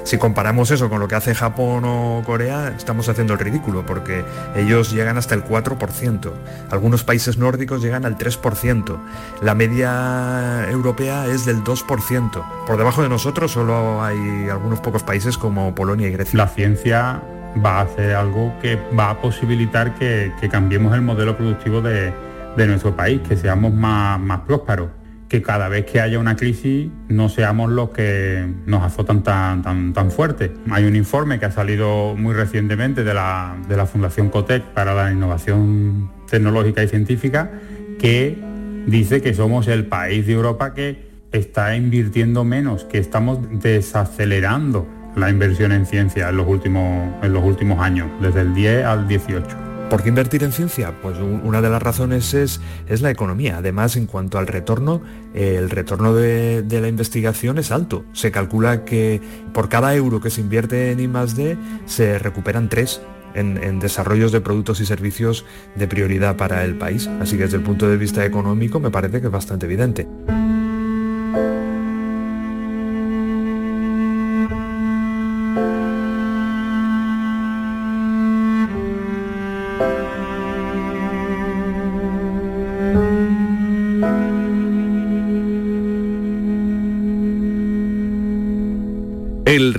Si 0.07 0.19
comparamos 0.19 0.71
eso 0.71 0.89
con 0.89 1.01
lo 1.01 1.09
que 1.09 1.17
hace 1.17 1.35
Japón 1.35 1.83
o 1.85 2.23
Corea, 2.25 2.69
estamos 2.69 3.09
haciendo 3.09 3.33
el 3.33 3.41
ridículo, 3.41 3.85
porque 3.85 4.25
ellos 4.55 4.93
llegan 4.93 5.19
hasta 5.19 5.35
el 5.35 5.45
4%. 5.45 6.31
Algunos 6.71 7.03
países 7.03 7.39
nórdicos 7.39 7.83
llegan 7.83 8.05
al 8.05 8.17
3%. 8.17 8.99
La 9.43 9.57
media 9.57 10.71
europea 10.71 11.27
es 11.27 11.45
del 11.45 11.65
2%. 11.65 12.67
Por 12.69 12.77
debajo 12.77 13.03
de 13.03 13.09
nosotros 13.09 13.51
solo 13.51 14.01
hay 14.01 14.49
algunos 14.49 14.79
pocos 14.79 15.03
países 15.03 15.37
como 15.37 15.75
Polonia 15.75 16.07
y 16.07 16.13
Grecia. 16.13 16.39
La 16.39 16.47
ciencia 16.47 17.21
va 17.65 17.79
a 17.79 17.81
hacer 17.81 18.15
algo 18.15 18.57
que 18.63 18.77
va 18.97 19.11
a 19.11 19.21
posibilitar 19.21 19.97
que, 19.97 20.33
cambiemos 20.53 20.95
el 20.95 21.03
modelo 21.03 21.37
productivo 21.37 21.81
de, 21.81 22.15
nuestro 22.57 22.95
país, 22.95 23.23
que 23.27 23.37
seamos 23.37 23.73
más, 23.73 24.21
más 24.21 24.43
prósperos 24.43 24.89
que 25.29 25.43
cada 25.43 25.69
vez 25.69 25.87
que 25.87 26.01
haya 26.01 26.19
una 26.19 26.37
crisis 26.37 26.89
no 27.09 27.29
seamos 27.29 27.71
los 27.71 27.91
que 27.91 28.47
nos 28.67 28.83
azotan 28.83 29.23
tan, 29.23 29.63
tan, 29.63 29.93
tan 29.93 30.11
fuerte. 30.11 30.53
Hay 30.71 30.85
un 30.85 30.95
informe 30.95 31.39
que 31.39 31.47
ha 31.47 31.51
salido 31.51 32.15
muy 32.17 32.35
recientemente 32.35 33.03
de 33.03 33.15
la, 33.15 33.57
de 33.69 33.77
la 33.77 33.87
Fundación 33.87 34.31
COTEC 34.31 34.63
para 34.73 34.95
la 34.95 35.11
Innovación 35.11 36.11
Tecnológica 36.31 36.83
y 36.83 36.89
Científica 36.89 37.51
que 37.99 38.39
dice 38.87 39.21
que 39.21 39.35
somos 39.35 39.69
el 39.69 39.87
país 39.87 40.27
de 40.27 40.33
Europa 40.33 40.75
que 40.75 41.07
está 41.33 41.77
invirtiendo 41.77 42.45
menos, 42.45 42.85
que 42.85 42.99
estamos 42.99 43.41
desacelerando 43.61 44.87
la 45.17 45.31
inversión 45.31 45.73
en 45.73 45.87
ciencia 45.87 46.29
en 46.29 46.37
los 46.37 46.47
últimos, 46.47 47.09
en 47.23 47.33
los 47.33 47.43
últimos 47.43 47.81
años, 47.81 48.09
desde 48.21 48.43
el 48.43 48.55
10 48.55 48.85
al 48.85 49.09
18. 49.09 49.76
¿Por 49.91 50.03
qué 50.03 50.09
invertir 50.09 50.43
en 50.43 50.51
ciencia? 50.51 50.93
Pues 51.01 51.17
una 51.19 51.63
de 51.63 51.71
las 51.71 51.81
razones 51.81 52.35
es, 52.35 52.61
es 52.89 53.03
la 53.03 53.11
economía. 53.11 53.59
Además, 53.59 53.97
en 53.97 54.07
cuanto 54.07 54.37
al 54.37 54.49
retorno, 54.49 55.01
el 55.33 55.71
retorno 55.71 56.13
de, 56.13 56.65
la 56.69 56.89
investigación 56.89 57.59
es 57.59 57.71
alto. 57.71 58.05
Se 58.13 58.33
calcula 58.33 58.85
que 58.85 59.21
por 59.53 59.69
cada 59.69 59.95
euro 59.95 60.21
que 60.21 60.31
se 60.31 60.41
invierte 60.41 60.91
en 60.91 60.99
I+D 60.99 61.57
se 61.87 62.19
recuperan 62.19 62.69
tres 62.69 63.01
en, 63.35 63.63
en, 63.63 63.79
desarrollos 63.79 64.33
de 64.33 64.41
productos 64.41 64.81
y 64.81 64.87
servicios 64.87 65.45
de 65.77 65.87
prioridad 65.87 66.37
para 66.37 66.65
el 66.65 66.77
país. 66.77 67.09
Así 67.21 67.37
que 67.37 67.45
desde 67.45 67.59
el 67.59 67.63
punto 67.63 67.89
de 67.89 67.97
vista 67.97 68.25
económico 68.25 68.81
me 68.81 68.91
parece 68.91 69.21
que 69.21 69.27
es 69.27 69.33
bastante 69.33 69.67
evidente. 69.67 70.09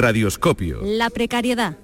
Radioscopio. 0.07 0.79
La 0.83 1.09
precariedad. 1.09 1.75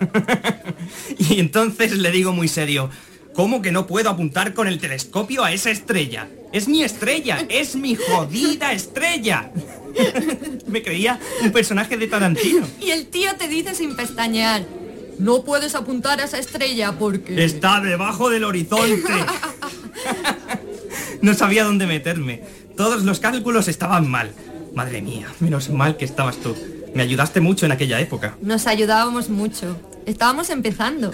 y 1.18 1.38
entonces 1.38 1.96
le 1.96 2.10
digo 2.10 2.32
muy 2.32 2.48
serio, 2.48 2.90
¿cómo 3.34 3.62
que 3.62 3.70
no 3.70 3.86
puedo 3.86 4.10
apuntar 4.10 4.52
con 4.52 4.66
el 4.66 4.80
telescopio 4.80 5.44
a 5.44 5.52
esa 5.52 5.70
estrella? 5.70 6.28
Es 6.52 6.66
mi 6.66 6.82
estrella, 6.82 7.46
es 7.48 7.76
mi 7.76 7.94
jodida 7.94 8.72
estrella. 8.72 9.52
Me 10.66 10.82
creía 10.82 11.20
un 11.42 11.52
personaje 11.52 11.96
de 11.96 12.08
Tarantino. 12.08 12.66
Y 12.80 12.90
el 12.90 13.06
tío 13.06 13.36
te 13.36 13.46
dice 13.46 13.76
sin 13.76 13.94
pestañear, 13.94 14.66
No 15.20 15.44
puedes 15.44 15.76
apuntar 15.76 16.20
a 16.20 16.24
esa 16.24 16.38
estrella 16.38 16.98
porque... 16.98 17.44
Está 17.44 17.80
debajo 17.80 18.28
del 18.30 18.42
horizonte. 18.42 19.12
no 21.22 21.34
sabía 21.34 21.62
dónde 21.62 21.86
meterme. 21.86 22.42
Todos 22.76 23.04
los 23.04 23.20
cálculos 23.20 23.68
estaban 23.68 24.10
mal. 24.10 24.32
Madre 24.74 25.02
mía, 25.02 25.28
menos 25.38 25.68
mal 25.68 25.96
que 25.96 26.04
estabas 26.04 26.38
tú. 26.38 26.56
Me 26.94 27.02
ayudaste 27.02 27.40
mucho 27.40 27.66
en 27.66 27.72
aquella 27.72 28.00
época. 28.00 28.36
Nos 28.40 28.66
ayudábamos 28.66 29.28
mucho. 29.28 29.76
Estábamos 30.06 30.50
empezando. 30.50 31.12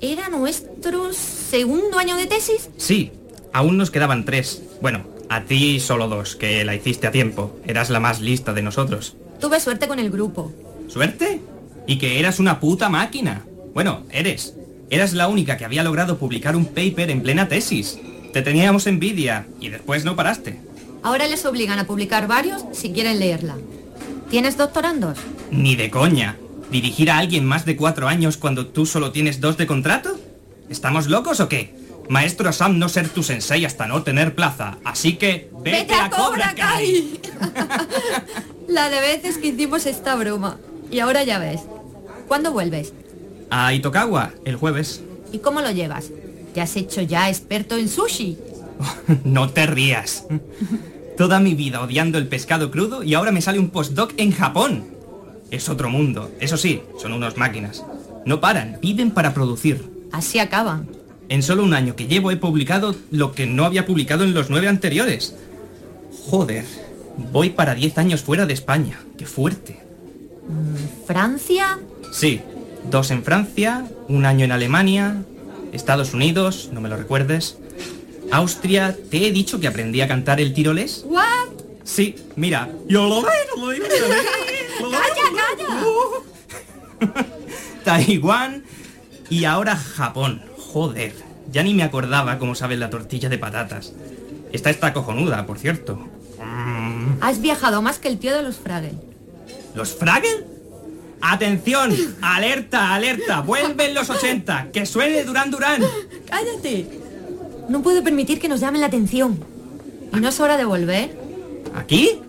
¿Era 0.00 0.28
nuestro 0.28 1.12
segundo 1.12 1.98
año 1.98 2.16
de 2.16 2.26
tesis? 2.26 2.68
Sí, 2.76 3.12
aún 3.52 3.76
nos 3.76 3.90
quedaban 3.90 4.24
tres. 4.24 4.62
Bueno, 4.80 5.04
a 5.28 5.42
ti 5.44 5.80
solo 5.80 6.08
dos, 6.08 6.36
que 6.36 6.64
la 6.64 6.74
hiciste 6.74 7.06
a 7.06 7.10
tiempo. 7.10 7.58
Eras 7.66 7.90
la 7.90 8.00
más 8.00 8.20
lista 8.20 8.52
de 8.52 8.62
nosotros. 8.62 9.16
Tuve 9.40 9.60
suerte 9.60 9.88
con 9.88 9.98
el 9.98 10.10
grupo. 10.10 10.52
¿Suerte? 10.88 11.40
Y 11.86 11.98
que 11.98 12.18
eras 12.18 12.38
una 12.38 12.60
puta 12.60 12.88
máquina. 12.88 13.44
Bueno, 13.74 14.04
eres. 14.10 14.54
Eras 14.88 15.14
la 15.14 15.28
única 15.28 15.56
que 15.56 15.64
había 15.64 15.82
logrado 15.82 16.18
publicar 16.18 16.56
un 16.56 16.66
paper 16.66 17.10
en 17.10 17.22
plena 17.22 17.48
tesis. 17.48 17.98
Te 18.32 18.42
teníamos 18.42 18.86
envidia 18.86 19.46
y 19.60 19.68
después 19.68 20.04
no 20.04 20.16
paraste. 20.16 20.60
Ahora 21.02 21.26
les 21.26 21.44
obligan 21.44 21.78
a 21.78 21.86
publicar 21.86 22.26
varios 22.28 22.64
si 22.72 22.92
quieren 22.92 23.18
leerla. 23.18 23.56
¿Tienes 24.30 24.56
doctorandos? 24.56 25.18
Ni 25.50 25.76
de 25.76 25.90
coña. 25.90 26.36
¿Dirigir 26.70 27.10
a 27.10 27.18
alguien 27.18 27.44
más 27.44 27.64
de 27.64 27.76
cuatro 27.76 28.08
años 28.08 28.36
cuando 28.36 28.66
tú 28.66 28.86
solo 28.86 29.12
tienes 29.12 29.40
dos 29.40 29.56
de 29.56 29.66
contrato? 29.66 30.18
¿Estamos 30.68 31.06
locos 31.06 31.38
o 31.40 31.48
qué? 31.48 31.74
Maestro 32.08 32.52
Sam 32.52 32.78
no 32.78 32.88
ser 32.88 33.08
tu 33.08 33.22
sensei 33.22 33.64
hasta 33.64 33.86
no 33.86 34.02
tener 34.02 34.34
plaza, 34.34 34.78
así 34.84 35.16
que 35.16 35.50
vete, 35.62 35.94
a 35.94 36.10
Cobra 36.10 36.54
Kai. 36.54 37.20
La 38.68 38.88
de 38.88 39.00
veces 39.00 39.38
que 39.38 39.48
hicimos 39.48 39.86
esta 39.86 40.14
broma. 40.16 40.58
Y 40.90 41.00
ahora 41.00 41.24
ya 41.24 41.38
ves. 41.38 41.62
¿Cuándo 42.28 42.52
vuelves? 42.52 42.92
A 43.50 43.72
Itokawa, 43.74 44.32
el 44.44 44.56
jueves. 44.56 45.02
¿Y 45.32 45.38
cómo 45.38 45.60
lo 45.60 45.70
llevas? 45.70 46.10
¿Te 46.54 46.60
has 46.60 46.76
hecho 46.76 47.02
ya 47.02 47.28
experto 47.28 47.76
en 47.76 47.88
sushi? 47.88 48.38
no 49.24 49.50
te 49.50 49.66
rías. 49.66 50.24
Toda 51.16 51.40
mi 51.40 51.54
vida 51.54 51.80
odiando 51.80 52.18
el 52.18 52.28
pescado 52.28 52.70
crudo 52.70 53.02
y 53.02 53.14
ahora 53.14 53.32
me 53.32 53.40
sale 53.40 53.58
un 53.58 53.70
postdoc 53.70 54.12
en 54.18 54.32
Japón. 54.32 54.84
Es 55.50 55.68
otro 55.68 55.88
mundo. 55.88 56.30
Eso 56.40 56.56
sí, 56.56 56.82
son 57.00 57.12
unos 57.12 57.36
máquinas. 57.36 57.84
No 58.26 58.40
paran, 58.40 58.78
viven 58.82 59.10
para 59.10 59.32
producir. 59.32 59.82
Así 60.12 60.38
acaban. 60.38 60.88
En 61.28 61.42
solo 61.42 61.64
un 61.64 61.74
año 61.74 61.96
que 61.96 62.06
llevo 62.06 62.30
he 62.30 62.36
publicado 62.36 62.94
lo 63.10 63.32
que 63.32 63.46
no 63.46 63.64
había 63.64 63.86
publicado 63.86 64.24
en 64.24 64.34
los 64.34 64.50
nueve 64.50 64.68
anteriores. 64.68 65.34
Joder, 66.26 66.64
voy 67.32 67.50
para 67.50 67.74
diez 67.74 67.96
años 67.98 68.22
fuera 68.22 68.46
de 68.46 68.52
España. 68.52 69.00
Qué 69.16 69.26
fuerte. 69.26 69.80
¿Francia? 71.06 71.78
Sí, 72.12 72.40
dos 72.90 73.10
en 73.10 73.22
Francia, 73.22 73.86
un 74.08 74.26
año 74.26 74.44
en 74.44 74.52
Alemania, 74.52 75.22
Estados 75.72 76.14
Unidos, 76.14 76.70
no 76.72 76.80
me 76.80 76.88
lo 76.88 76.96
recuerdes, 76.96 77.58
Austria. 78.30 78.96
¿Te 79.10 79.26
he 79.26 79.32
dicho 79.32 79.60
que 79.60 79.68
aprendí 79.68 80.00
a 80.00 80.08
cantar 80.08 80.40
el 80.40 80.54
tirolés? 80.54 81.04
¿What? 81.06 81.48
Sí, 81.84 82.16
mira. 82.36 82.68
Yo 82.88 83.08
lo 83.08 83.22
veo, 83.22 83.32
lo. 83.56 83.66
¡Calla, 84.90 85.22
calla! 87.00 87.26
Taiwán 87.84 88.64
y 89.30 89.44
ahora 89.44 89.76
Japón. 89.76 90.42
Joder, 90.58 91.14
ya 91.50 91.62
ni 91.62 91.74
me 91.74 91.84
acordaba 91.84 92.38
cómo 92.38 92.54
sabe 92.54 92.76
la 92.76 92.90
tortilla 92.90 93.28
de 93.28 93.38
patatas. 93.38 93.92
Esta 94.52 94.70
está 94.70 94.92
cojonuda, 94.92 95.46
por 95.46 95.58
cierto. 95.58 95.96
Mm. 96.42 97.18
Has 97.20 97.40
viajado 97.40 97.82
más 97.82 97.98
que 97.98 98.08
el 98.08 98.18
tío 98.18 98.34
de 98.34 98.42
los 98.42 98.56
Fraggle. 98.56 98.92
¿Los 99.74 99.94
Fraggle? 99.94 100.46
¡Atención! 101.20 101.94
¡Alerta, 102.20 102.94
alerta! 102.94 103.40
¡Vuelven 103.40 103.94
los 103.94 104.10
80! 104.10 104.68
¡Que 104.72 104.86
suene 104.86 105.24
Durán 105.24 105.50
Durán! 105.50 105.82
¡Cállate! 106.28 107.05
No 107.68 107.82
puedo 107.82 108.02
permitir 108.02 108.40
que 108.40 108.48
nos 108.48 108.60
llamen 108.60 108.80
la 108.80 108.86
atención. 108.86 109.38
¿Y 110.12 110.20
no 110.20 110.28
es 110.28 110.40
hora 110.40 110.56
de 110.56 110.64
volver? 110.64 111.18
¿Aquí? 111.74 112.20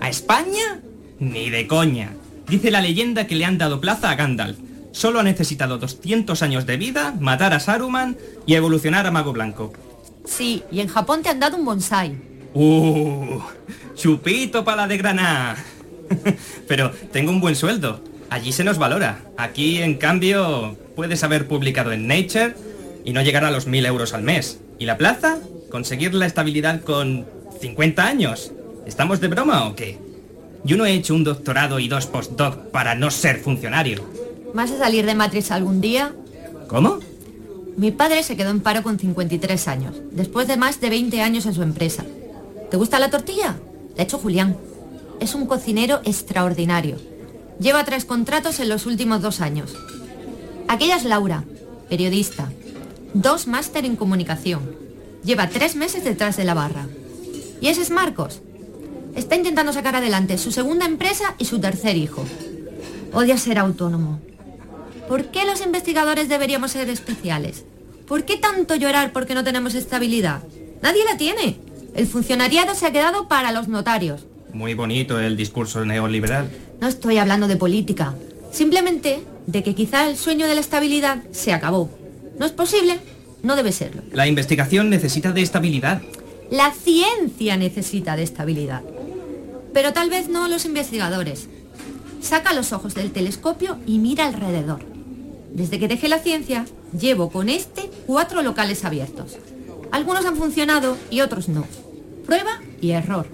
¿A 0.00 0.08
España? 0.08 0.80
Ni 1.18 1.50
de 1.50 1.66
coña. 1.66 2.14
Dice 2.48 2.70
la 2.70 2.80
leyenda 2.80 3.26
que 3.26 3.34
le 3.34 3.44
han 3.44 3.58
dado 3.58 3.80
plaza 3.80 4.10
a 4.10 4.14
Gandalf. 4.14 4.58
Solo 4.92 5.20
ha 5.20 5.22
necesitado 5.22 5.78
200 5.78 6.42
años 6.42 6.64
de 6.64 6.76
vida, 6.76 7.14
matar 7.20 7.52
a 7.52 7.60
Saruman 7.60 8.16
y 8.46 8.54
evolucionar 8.54 9.06
a 9.06 9.10
Mago 9.10 9.32
Blanco. 9.32 9.72
Sí, 10.24 10.62
y 10.72 10.80
en 10.80 10.88
Japón 10.88 11.22
te 11.22 11.28
han 11.28 11.40
dado 11.40 11.56
un 11.56 11.64
bonsai. 11.64 12.16
¡Uh! 12.54 13.40
Chupito 13.94 14.64
para 14.64 14.82
la 14.82 14.88
de 14.88 14.96
Granada. 14.96 15.56
Pero 16.68 16.92
tengo 17.12 17.30
un 17.30 17.40
buen 17.40 17.56
sueldo. 17.56 18.00
Allí 18.30 18.52
se 18.52 18.64
nos 18.64 18.78
valora. 18.78 19.20
Aquí, 19.36 19.82
en 19.82 19.94
cambio, 19.94 20.76
puedes 20.96 21.22
haber 21.22 21.46
publicado 21.46 21.92
en 21.92 22.06
Nature 22.06 22.54
y 23.04 23.12
no 23.12 23.22
llegar 23.22 23.44
a 23.44 23.50
los 23.50 23.66
1000 23.66 23.86
euros 23.86 24.14
al 24.14 24.22
mes. 24.22 24.60
¿Y 24.78 24.84
la 24.84 24.98
plaza? 24.98 25.38
¿Conseguir 25.70 26.14
la 26.14 26.26
estabilidad 26.26 26.82
con 26.82 27.26
50 27.60 28.06
años? 28.06 28.52
¿Estamos 28.86 29.20
de 29.20 29.28
broma 29.28 29.66
o 29.68 29.74
qué? 29.74 29.98
Yo 30.64 30.76
no 30.76 30.84
he 30.84 30.92
hecho 30.92 31.14
un 31.14 31.24
doctorado 31.24 31.78
y 31.78 31.88
dos 31.88 32.06
postdoc 32.06 32.70
para 32.70 32.94
no 32.94 33.10
ser 33.10 33.40
funcionario. 33.40 34.04
¿Vas 34.52 34.70
a 34.70 34.78
salir 34.78 35.06
de 35.06 35.14
Matrix 35.14 35.50
algún 35.50 35.80
día? 35.80 36.12
¿Cómo? 36.68 36.98
Mi 37.76 37.90
padre 37.90 38.22
se 38.22 38.36
quedó 38.36 38.50
en 38.50 38.60
paro 38.60 38.82
con 38.82 38.98
53 38.98 39.68
años, 39.68 39.94
después 40.10 40.48
de 40.48 40.56
más 40.56 40.80
de 40.80 40.90
20 40.90 41.20
años 41.20 41.46
en 41.46 41.54
su 41.54 41.62
empresa. 41.62 42.04
¿Te 42.70 42.76
gusta 42.76 42.98
la 42.98 43.10
tortilla? 43.10 43.56
La 43.94 44.02
ha 44.02 44.04
hecho 44.04 44.18
Julián. 44.18 44.56
Es 45.20 45.34
un 45.34 45.46
cocinero 45.46 46.00
extraordinario. 46.04 46.96
Lleva 47.60 47.84
tres 47.84 48.04
contratos 48.04 48.60
en 48.60 48.68
los 48.68 48.86
últimos 48.86 49.22
dos 49.22 49.40
años. 49.40 49.74
Aquella 50.68 50.96
es 50.96 51.04
Laura, 51.04 51.44
periodista. 51.88 52.50
Dos 53.18 53.46
máster 53.46 53.86
en 53.86 53.96
comunicación. 53.96 54.76
Lleva 55.24 55.48
tres 55.48 55.74
meses 55.74 56.04
detrás 56.04 56.36
de 56.36 56.44
la 56.44 56.52
barra. 56.52 56.86
Y 57.62 57.68
ese 57.68 57.80
es 57.80 57.88
Marcos. 57.88 58.42
Está 59.14 59.36
intentando 59.36 59.72
sacar 59.72 59.96
adelante 59.96 60.36
su 60.36 60.52
segunda 60.52 60.84
empresa 60.84 61.34
y 61.38 61.46
su 61.46 61.58
tercer 61.58 61.96
hijo. 61.96 62.26
Odia 63.14 63.38
ser 63.38 63.58
autónomo. 63.58 64.20
¿Por 65.08 65.30
qué 65.30 65.46
los 65.46 65.64
investigadores 65.64 66.28
deberíamos 66.28 66.72
ser 66.72 66.90
especiales? 66.90 67.64
¿Por 68.06 68.26
qué 68.26 68.36
tanto 68.36 68.74
llorar 68.74 69.14
porque 69.14 69.34
no 69.34 69.44
tenemos 69.44 69.74
estabilidad? 69.74 70.42
Nadie 70.82 71.06
la 71.06 71.16
tiene. 71.16 71.56
El 71.94 72.06
funcionariado 72.06 72.74
se 72.74 72.84
ha 72.84 72.92
quedado 72.92 73.28
para 73.28 73.50
los 73.50 73.66
notarios. 73.66 74.26
Muy 74.52 74.74
bonito 74.74 75.18
el 75.18 75.38
discurso 75.38 75.86
neoliberal. 75.86 76.50
No 76.82 76.86
estoy 76.86 77.16
hablando 77.16 77.48
de 77.48 77.56
política. 77.56 78.14
Simplemente 78.52 79.22
de 79.46 79.62
que 79.62 79.74
quizá 79.74 80.06
el 80.06 80.18
sueño 80.18 80.46
de 80.46 80.54
la 80.54 80.60
estabilidad 80.60 81.22
se 81.30 81.54
acabó. 81.54 81.88
¿No 82.38 82.46
es 82.46 82.52
posible? 82.52 82.98
No 83.42 83.56
debe 83.56 83.72
serlo. 83.72 84.02
La 84.12 84.26
investigación 84.26 84.90
necesita 84.90 85.32
de 85.32 85.42
estabilidad. 85.42 86.02
La 86.50 86.72
ciencia 86.72 87.56
necesita 87.56 88.16
de 88.16 88.22
estabilidad. 88.22 88.82
Pero 89.72 89.92
tal 89.92 90.10
vez 90.10 90.28
no 90.28 90.48
los 90.48 90.64
investigadores. 90.64 91.48
Saca 92.20 92.52
los 92.52 92.72
ojos 92.72 92.94
del 92.94 93.12
telescopio 93.12 93.78
y 93.86 93.98
mira 93.98 94.26
alrededor. 94.26 94.80
Desde 95.52 95.78
que 95.78 95.88
dejé 95.88 96.08
la 96.08 96.18
ciencia, 96.18 96.66
llevo 96.98 97.30
con 97.30 97.48
este 97.48 97.90
cuatro 98.06 98.42
locales 98.42 98.84
abiertos. 98.84 99.36
Algunos 99.90 100.26
han 100.26 100.36
funcionado 100.36 100.96
y 101.10 101.20
otros 101.20 101.48
no. 101.48 101.64
Prueba 102.26 102.60
y 102.80 102.90
error. 102.90 103.26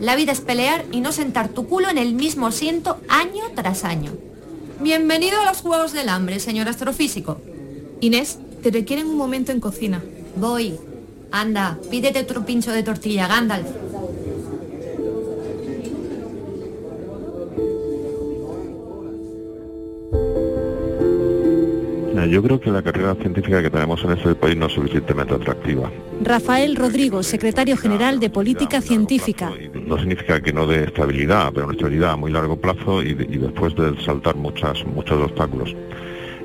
La 0.00 0.14
vida 0.14 0.32
es 0.32 0.40
pelear 0.40 0.84
y 0.92 1.00
no 1.00 1.12
sentar 1.12 1.48
tu 1.48 1.66
culo 1.66 1.88
en 1.88 1.96
el 1.96 2.12
mismo 2.12 2.46
asiento 2.46 3.00
año 3.08 3.44
tras 3.54 3.84
año. 3.84 4.12
Bienvenido 4.80 5.40
a 5.40 5.46
los 5.46 5.62
Juegos 5.62 5.92
del 5.92 6.10
Hambre, 6.10 6.38
señor 6.38 6.68
astrofísico. 6.68 7.40
Inés, 8.00 8.38
te 8.62 8.70
requieren 8.70 9.06
un 9.06 9.16
momento 9.16 9.52
en 9.52 9.60
cocina. 9.60 10.02
Voy. 10.36 10.74
Anda, 11.30 11.78
pídete 11.90 12.20
otro 12.20 12.44
pincho 12.44 12.72
de 12.72 12.82
tortilla, 12.82 13.26
Gandalf. 13.26 13.66
Yo 22.28 22.42
creo 22.42 22.60
que 22.60 22.70
la 22.70 22.82
carrera 22.82 23.14
científica 23.14 23.62
que 23.62 23.70
tenemos 23.70 24.02
en 24.04 24.10
este 24.10 24.34
país 24.34 24.56
no 24.56 24.66
es 24.66 24.72
suficientemente 24.72 25.34
atractiva. 25.34 25.90
Rafael 26.22 26.74
Rodrigo, 26.74 27.22
secretario 27.22 27.76
general 27.76 28.18
de 28.18 28.30
Política 28.30 28.80
Científica. 28.80 29.52
No 29.86 29.96
significa 29.96 30.40
que 30.40 30.52
no 30.52 30.66
dé 30.66 30.84
estabilidad, 30.84 31.52
pero 31.54 31.66
una 31.66 31.74
estabilidad 31.74 32.10
a 32.10 32.16
muy 32.16 32.32
largo 32.32 32.56
plazo 32.56 33.02
y, 33.02 33.10
y 33.10 33.38
después 33.38 33.74
de 33.76 33.98
saltar 34.04 34.36
muchas, 34.36 34.84
muchos 34.86 35.22
obstáculos. 35.22 35.74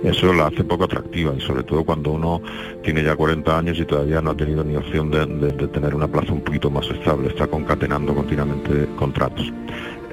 Eso 0.04 0.34
la 0.34 0.48
hace 0.48 0.64
poco 0.64 0.86
atractiva 0.86 1.34
y 1.38 1.42
sobre 1.42 1.64
todo 1.64 1.84
cuando 1.84 2.12
uno 2.12 2.42
tiene 2.84 3.04
ya 3.04 3.16
40 3.16 3.58
años 3.58 3.80
y 3.80 3.86
todavía 3.86 4.20
no 4.22 4.32
ha 4.32 4.36
tenido 4.36 4.64
ni 4.64 4.76
opción 4.76 5.12
de, 5.12 5.26
de- 5.28 5.52
de 5.52 5.68
tener 5.68 5.94
una 5.94 6.08
plaza 6.08 6.34
un 6.34 6.42
poquito 6.42 6.70
más 6.72 6.88
estable, 6.90 7.28
está 7.30 7.46
concatenando 7.48 8.14
continuamente 8.16 8.88
contratos. 8.98 9.52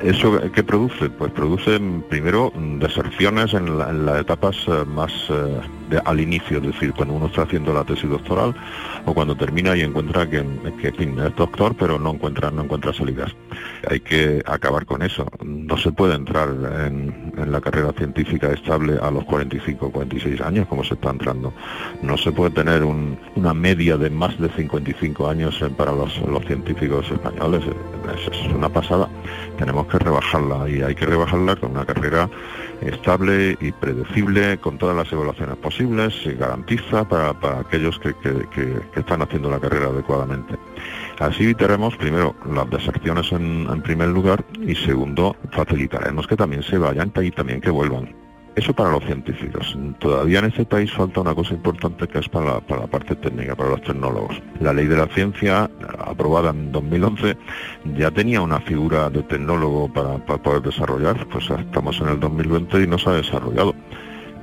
¿Eso 0.03 0.39
qué 0.53 0.63
produce? 0.63 1.09
Pues 1.11 1.33
produce 1.33 1.79
mm, 1.79 2.03
primero 2.09 2.53
mm, 2.55 2.79
deserciones 2.79 3.55
en, 3.55 3.79
la- 3.79 3.91
en 3.91 4.05
las 4.07 4.21
etapas 4.21 4.57
eh, 4.69 4.85
más, 4.87 5.11
eh, 5.31 5.59
al 6.05 6.21
inicio, 6.21 6.59
es 6.59 6.65
decir, 6.65 6.93
cuando 6.93 7.15
uno 7.15 7.27
está 7.27 7.43
haciendo 7.43 7.73
la 7.73 7.85
tesis 7.85 8.09
doctoral 8.09 8.55
o 9.07 9.15
cuando 9.15 9.37
termina 9.37 9.77
y 9.77 9.83
encuentra 9.83 10.29
que, 10.29 10.45
que 10.81 10.89
es 10.89 11.37
doctor, 11.37 11.75
pero 11.79 11.99
no 11.99 12.13
encuentra, 12.13 12.51
no 12.51 12.63
encuentra 12.63 12.93
salidas. 12.93 13.35
Hay 13.89 14.01
que 14.01 14.43
acabar 14.47 14.87
con 14.87 15.03
eso. 15.03 15.27
No 15.43 15.77
se 15.77 15.93
puede 15.93 16.15
entrar 16.15 16.49
en, 16.87 17.33
la 17.47 17.61
carrera 17.61 17.93
científica 17.93 18.51
estable 18.53 18.99
a 19.01 19.11
los 19.11 19.25
45 19.25 19.91
46 19.91 20.41
años 20.41 20.67
como 20.67 20.85
se 20.85 20.95
está 20.95 21.11
entrando. 21.11 21.53
No 22.03 22.17
se 22.19 22.33
puede 22.33 22.51
tener 22.51 22.85
una 22.85 23.55
media 23.55 23.97
de 23.97 24.11
más 24.11 24.39
de 24.39 24.49
55 24.51 25.29
años 25.29 25.63
para 25.77 25.93
los, 25.93 26.13
científicos 26.47 27.11
españoles. 27.11 27.63
es 28.17 28.53
una 28.53 28.69
pasada. 28.69 29.09
Tenemos 29.59 29.87
que 29.87 29.99
rebajarla 29.99 30.69
y 30.69 30.83
hay 30.83 30.95
que 30.95 31.07
rebajarla 31.07 31.57
con 31.57 31.73
una 31.73 31.85
carrera 31.85 32.29
estable 32.81 33.57
y 33.61 33.73
predecible, 33.73 34.59
con 34.59 34.79
todas 34.79 34.97
las 34.97 35.13
evaluaciones 35.13 35.57
posibles, 35.57 35.78
y 35.81 36.35
garantiza 36.35 37.07
para, 37.07 37.31
aquellos 37.61 37.99
que, 37.99 38.15
están 38.97 39.23
haciendo 39.23 39.51
la 39.51 39.61
carrera 39.61 39.87
adecuadamente. 39.87 40.55
Así 41.19 41.45
evitaremos, 41.45 41.97
primero, 41.97 42.35
las 42.53 42.69
desacciones 42.71 43.31
en, 43.33 43.83
primer 43.83 44.09
lugar 44.09 44.45
y 44.61 44.75
segundo, 44.75 45.37
facilitaremos 45.53 46.27
que 46.27 46.37
también 46.37 46.63
se 46.63 46.79
vayan 46.79 47.13
y 47.23 47.31
también 47.31 47.61
que 47.61 47.71
vuelvan. 47.71 48.15
Eso 48.57 48.73
para 48.73 48.91
los 48.91 49.05
científicos. 49.05 49.79
Todavía 50.01 50.41
en 50.41 50.47
este 50.47 50.65
país 50.65 50.93
falta 50.93 51.21
una 51.21 51.33
cosa 51.33 51.55
importante 51.55 52.09
que 52.09 52.19
es 52.19 52.29
para 52.29 52.55
la, 52.55 52.61
para 52.61 52.89
parte 52.89 53.15
técnica, 53.15 53.55
para 53.55 53.71
los 53.71 53.83
tecnólogos. 53.83 54.43
La 54.59 54.73
ley 54.73 54.87
de 54.87 54.97
la 54.97 55.07
ciencia, 55.07 55.71
aprobada 55.99 56.51
en 56.51 56.73
2011, 56.73 57.37
ya 57.97 58.11
tenía 58.11 58.41
una 58.41 58.59
figura 58.59 59.11
de 59.11 59.23
tecnólogo 59.23 59.93
para, 59.93 60.19
poder 60.19 60.63
desarrollar, 60.63 61.25
pues 61.29 61.49
estamos 61.49 62.01
en 62.01 62.09
el 62.09 62.19
2020 62.19 62.83
y 62.83 62.87
no 62.89 62.99
se 62.99 63.11
ha 63.11 63.13
desarrollado 63.13 63.77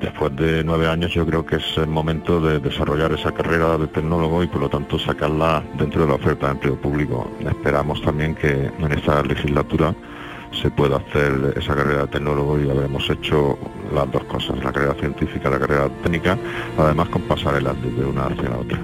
después 0.06 0.36
de 0.36 0.64
nueve 0.64 0.88
años 0.88 1.12
yo 1.14 1.26
creo 1.26 1.44
que 1.44 1.56
es 1.56 1.78
el 1.78 1.88
momento 1.88 2.40
de 2.40 2.60
desarrollar 2.60 3.12
esa 3.14 3.32
carrera 3.32 3.76
de 3.76 3.88
tecnólogo 3.88 4.44
y 4.44 4.48
por 4.48 4.62
lo 4.62 4.70
tanto 4.70 5.00
sacarla 5.00 5.64
dentro 5.80 6.02
de 6.02 6.08
la 6.08 6.14
oferta 6.14 6.46
de 6.46 6.52
empleo 6.54 6.76
público. 6.76 7.32
Esperamos 7.40 8.02
también 8.04 8.36
que 8.36 8.72
en 8.78 8.92
esta 8.92 9.24
legislatura 9.24 9.96
se 10.62 10.70
puede 10.70 10.96
hacer 10.96 11.56
esa 11.58 11.76
carrera 11.76 12.02
de 12.04 12.08
tecnólogo 12.10 12.60
y 12.60 12.70
habremos 12.70 13.10
hecho 13.10 13.58
las 13.94 14.12
dos 14.12 14.24
cosas, 14.26 14.64
la 14.64 14.72
carrera 14.72 14.94
científica, 14.94 15.50
la 15.50 15.58
carrera 15.58 15.90
técnica, 16.04 16.38
además 16.78 17.10
con 17.10 17.24
pasarelas 17.24 17.76
de 17.82 18.06
una 18.06 18.28
hacia 18.28 18.50
la 18.50 18.58
otra. 18.58 18.80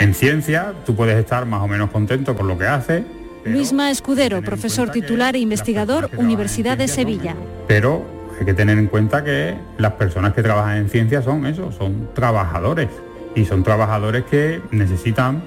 En 0.00 0.12
ciencia 0.12 0.74
tú 0.84 0.96
puedes 0.96 1.16
estar 1.16 1.46
más 1.46 1.62
o 1.62 1.68
menos 1.68 1.90
contento 1.90 2.34
con 2.34 2.48
lo 2.48 2.58
que 2.58 2.66
haces. 2.66 3.04
Luisma 3.48 3.90
Escudero, 3.90 4.42
profesor 4.42 4.90
titular 4.90 5.34
e 5.34 5.38
investigador, 5.38 6.10
Universidad 6.16 6.78
de 6.78 6.88
Sevilla. 6.88 7.34
Pero 7.66 8.04
hay 8.38 8.46
que 8.46 8.54
tener 8.54 8.78
en 8.78 8.86
cuenta 8.86 9.24
que 9.24 9.56
las 9.78 9.92
personas 9.92 10.32
que 10.34 10.42
trabajan 10.42 10.76
en 10.76 10.88
ciencia 10.88 11.22
son 11.22 11.46
eso, 11.46 11.72
son 11.72 12.10
trabajadores. 12.14 12.88
Y 13.34 13.44
son 13.44 13.62
trabajadores 13.62 14.24
que 14.24 14.60
necesitan 14.70 15.42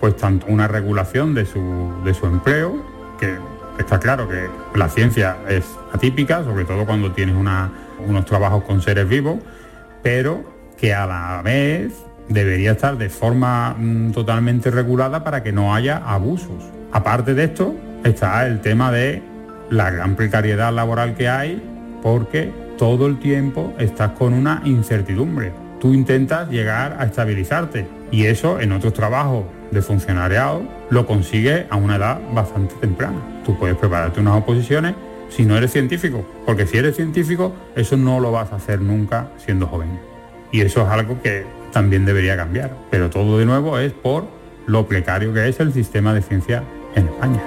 pues 0.00 0.16
tanto 0.16 0.46
una 0.48 0.68
regulación 0.68 1.34
de 1.34 1.46
su, 1.46 1.92
de 2.04 2.12
su 2.14 2.26
empleo, 2.26 2.84
que 3.18 3.36
está 3.78 3.98
claro 3.98 4.28
que 4.28 4.48
la 4.74 4.88
ciencia 4.88 5.36
es 5.48 5.64
atípica, 5.92 6.44
sobre 6.44 6.64
todo 6.64 6.84
cuando 6.84 7.12
tienes 7.12 7.34
unos 7.34 8.26
trabajos 8.26 8.64
con 8.64 8.82
seres 8.82 9.08
vivos, 9.08 9.38
pero 10.02 10.44
que 10.78 10.92
a 10.92 11.06
la 11.06 11.40
vez 11.42 11.92
debería 12.28 12.72
estar 12.72 12.96
de 12.98 13.08
forma 13.08 13.74
mm, 13.78 14.12
totalmente 14.12 14.70
regulada 14.70 15.24
para 15.24 15.42
que 15.42 15.52
no 15.52 15.74
haya 15.74 15.96
abusos. 15.96 16.73
Aparte 16.94 17.34
de 17.34 17.42
esto, 17.42 17.74
está 18.04 18.46
el 18.46 18.60
tema 18.60 18.92
de 18.92 19.20
la 19.68 19.90
gran 19.90 20.14
precariedad 20.14 20.72
laboral 20.72 21.16
que 21.16 21.28
hay, 21.28 21.60
porque 22.00 22.52
todo 22.78 23.08
el 23.08 23.18
tiempo 23.18 23.74
estás 23.80 24.12
con 24.12 24.32
una 24.32 24.62
incertidumbre. 24.64 25.52
Tú 25.80 25.92
intentas 25.92 26.48
llegar 26.48 26.96
a 27.00 27.06
estabilizarte 27.06 27.88
y 28.12 28.26
eso 28.26 28.60
en 28.60 28.70
otros 28.70 28.94
trabajos 28.94 29.44
de 29.72 29.82
funcionariado 29.82 30.62
lo 30.88 31.04
consigue 31.04 31.66
a 31.68 31.74
una 31.74 31.96
edad 31.96 32.20
bastante 32.32 32.76
temprana. 32.76 33.18
Tú 33.44 33.58
puedes 33.58 33.76
prepararte 33.76 34.20
unas 34.20 34.36
oposiciones 34.36 34.94
si 35.30 35.44
no 35.44 35.56
eres 35.56 35.72
científico, 35.72 36.24
porque 36.46 36.64
si 36.64 36.76
eres 36.76 36.94
científico 36.94 37.52
eso 37.74 37.96
no 37.96 38.20
lo 38.20 38.30
vas 38.30 38.52
a 38.52 38.56
hacer 38.56 38.80
nunca 38.80 39.30
siendo 39.36 39.66
joven. 39.66 39.98
Y 40.52 40.60
eso 40.60 40.82
es 40.82 40.88
algo 40.88 41.20
que 41.20 41.44
también 41.72 42.04
debería 42.04 42.36
cambiar. 42.36 42.70
Pero 42.92 43.10
todo 43.10 43.36
de 43.36 43.46
nuevo 43.46 43.80
es 43.80 43.92
por 43.92 44.28
lo 44.66 44.86
precario 44.86 45.34
que 45.34 45.48
es 45.48 45.58
el 45.58 45.72
sistema 45.72 46.14
de 46.14 46.22
ciencia 46.22 46.62
en 46.94 47.06
España. 47.08 47.42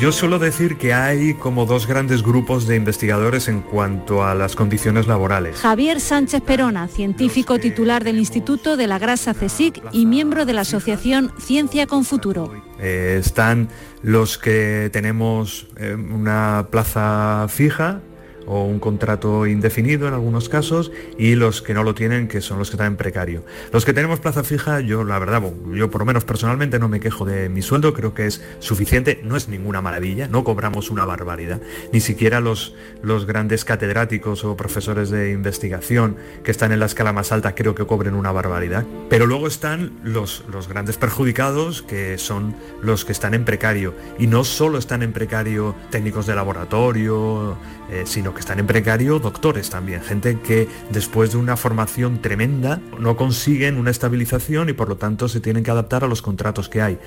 Yo 0.00 0.12
suelo 0.12 0.38
decir 0.38 0.76
que 0.76 0.94
hay 0.94 1.34
como 1.34 1.66
dos 1.66 1.88
grandes 1.88 2.22
grupos 2.22 2.68
de 2.68 2.76
investigadores 2.76 3.48
en 3.48 3.62
cuanto 3.62 4.22
a 4.22 4.36
las 4.36 4.54
condiciones 4.54 5.08
laborales. 5.08 5.56
Javier 5.56 5.98
Sánchez 5.98 6.40
Perona, 6.40 6.86
científico 6.86 7.58
titular 7.58 8.04
del 8.04 8.18
Instituto 8.18 8.76
de 8.76 8.86
la 8.86 9.00
Grasa 9.00 9.34
CSIC 9.34 9.82
y 9.90 10.06
miembro 10.06 10.46
de 10.46 10.52
la 10.52 10.60
Asociación 10.60 11.32
Ciencia 11.40 11.88
con 11.88 12.04
Futuro. 12.04 12.52
Eh, 12.78 13.16
están 13.18 13.70
los 14.02 14.38
que 14.38 14.88
tenemos 14.92 15.66
eh, 15.76 15.96
una 15.96 16.68
plaza 16.70 17.46
fija 17.48 18.00
o 18.48 18.64
un 18.64 18.80
contrato 18.80 19.46
indefinido 19.46 20.08
en 20.08 20.14
algunos 20.14 20.48
casos 20.48 20.90
y 21.18 21.34
los 21.34 21.62
que 21.62 21.74
no 21.74 21.84
lo 21.84 21.94
tienen, 21.94 22.28
que 22.28 22.40
son 22.40 22.58
los 22.58 22.70
que 22.70 22.76
están 22.76 22.88
en 22.88 22.96
precario. 22.96 23.44
Los 23.72 23.84
que 23.84 23.92
tenemos 23.92 24.20
plaza 24.20 24.42
fija, 24.42 24.80
yo 24.80 25.04
la 25.04 25.18
verdad, 25.18 25.42
yo 25.74 25.90
por 25.90 26.00
lo 26.00 26.06
menos 26.06 26.24
personalmente 26.24 26.78
no 26.78 26.88
me 26.88 26.98
quejo 26.98 27.24
de 27.24 27.48
mi 27.48 27.62
sueldo, 27.62 27.92
creo 27.92 28.14
que 28.14 28.26
es 28.26 28.42
suficiente, 28.58 29.20
no 29.22 29.36
es 29.36 29.48
ninguna 29.48 29.82
maravilla, 29.82 30.28
no 30.28 30.44
cobramos 30.44 30.90
una 30.90 31.04
barbaridad, 31.04 31.60
ni 31.92 32.00
siquiera 32.00 32.40
los, 32.40 32.74
los 33.02 33.26
grandes 33.26 33.64
catedráticos 33.64 34.44
o 34.44 34.56
profesores 34.56 35.10
de 35.10 35.30
investigación 35.30 36.16
que 36.42 36.50
están 36.50 36.72
en 36.72 36.80
la 36.80 36.86
escala 36.86 37.12
más 37.12 37.32
alta 37.32 37.54
creo 37.54 37.74
que 37.74 37.86
cobren 37.86 38.14
una 38.14 38.32
barbaridad. 38.32 38.84
Pero 39.10 39.26
luego 39.26 39.46
están 39.46 39.92
los, 40.02 40.44
los 40.50 40.68
grandes 40.68 40.96
perjudicados, 40.96 41.82
que 41.82 42.18
son 42.18 42.54
los 42.82 43.04
que 43.04 43.12
están 43.12 43.34
en 43.34 43.44
precario, 43.44 43.94
y 44.18 44.26
no 44.26 44.44
solo 44.44 44.78
están 44.78 45.02
en 45.02 45.12
precario 45.12 45.74
técnicos 45.90 46.26
de 46.26 46.34
laboratorio, 46.34 47.58
eh, 47.90 48.04
sino 48.06 48.34
que 48.34 48.40
están 48.40 48.58
en 48.58 48.66
precario 48.66 49.18
doctores 49.18 49.70
también, 49.70 50.02
gente 50.02 50.38
que 50.40 50.68
después 50.90 51.32
de 51.32 51.38
una 51.38 51.56
formación 51.56 52.20
tremenda 52.20 52.80
no 52.98 53.16
consiguen 53.16 53.78
una 53.78 53.90
estabilización 53.90 54.68
y 54.68 54.74
por 54.74 54.88
lo 54.88 54.96
tanto 54.96 55.28
se 55.28 55.40
tienen 55.40 55.64
que 55.64 55.70
adaptar 55.70 56.04
a 56.04 56.08
los 56.08 56.20
contratos 56.20 56.68
que 56.68 56.82
hay. 56.82 56.98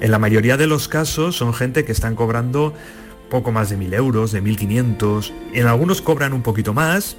En 0.00 0.10
la 0.10 0.18
mayoría 0.18 0.56
de 0.56 0.66
los 0.66 0.88
casos 0.88 1.36
son 1.36 1.54
gente 1.54 1.84
que 1.84 1.92
están 1.92 2.16
cobrando 2.16 2.74
poco 3.30 3.52
más 3.52 3.70
de 3.70 3.76
mil 3.76 3.94
euros, 3.94 4.32
de 4.32 4.42
1.500, 4.42 5.32
en 5.52 5.66
algunos 5.66 6.02
cobran 6.02 6.32
un 6.32 6.42
poquito 6.42 6.74
más, 6.74 7.16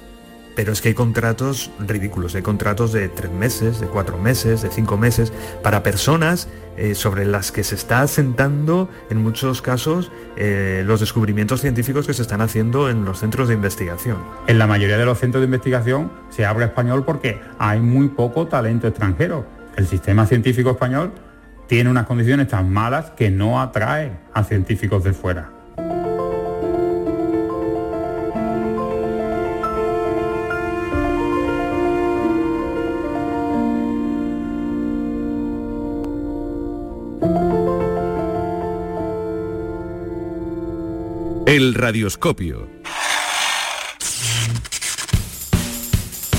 pero 0.58 0.72
es 0.72 0.80
que 0.80 0.88
hay 0.88 0.94
contratos 0.94 1.70
ridículos, 1.78 2.34
hay 2.34 2.42
contratos 2.42 2.92
de 2.92 3.08
tres 3.08 3.30
meses, 3.30 3.78
de 3.78 3.86
cuatro 3.86 4.18
meses, 4.18 4.60
de 4.60 4.70
cinco 4.70 4.96
meses, 4.96 5.32
para 5.62 5.84
personas 5.84 6.48
eh, 6.76 6.96
sobre 6.96 7.26
las 7.26 7.52
que 7.52 7.62
se 7.62 7.76
está 7.76 8.00
asentando 8.00 8.90
en 9.08 9.22
muchos 9.22 9.62
casos 9.62 10.10
eh, 10.36 10.82
los 10.84 10.98
descubrimientos 10.98 11.60
científicos 11.60 12.08
que 12.08 12.12
se 12.12 12.22
están 12.22 12.40
haciendo 12.40 12.90
en 12.90 13.04
los 13.04 13.20
centros 13.20 13.46
de 13.46 13.54
investigación. 13.54 14.16
En 14.48 14.58
la 14.58 14.66
mayoría 14.66 14.98
de 14.98 15.04
los 15.04 15.20
centros 15.20 15.42
de 15.42 15.44
investigación 15.44 16.10
se 16.28 16.44
habla 16.44 16.64
español 16.64 17.04
porque 17.04 17.40
hay 17.60 17.78
muy 17.78 18.08
poco 18.08 18.48
talento 18.48 18.88
extranjero. 18.88 19.46
El 19.76 19.86
sistema 19.86 20.26
científico 20.26 20.72
español 20.72 21.12
tiene 21.68 21.88
unas 21.88 22.06
condiciones 22.06 22.48
tan 22.48 22.68
malas 22.68 23.12
que 23.12 23.30
no 23.30 23.60
atrae 23.60 24.10
a 24.34 24.42
científicos 24.42 25.04
de 25.04 25.12
fuera. 25.12 25.52
El 41.46 41.74
radioscopio. 41.74 42.68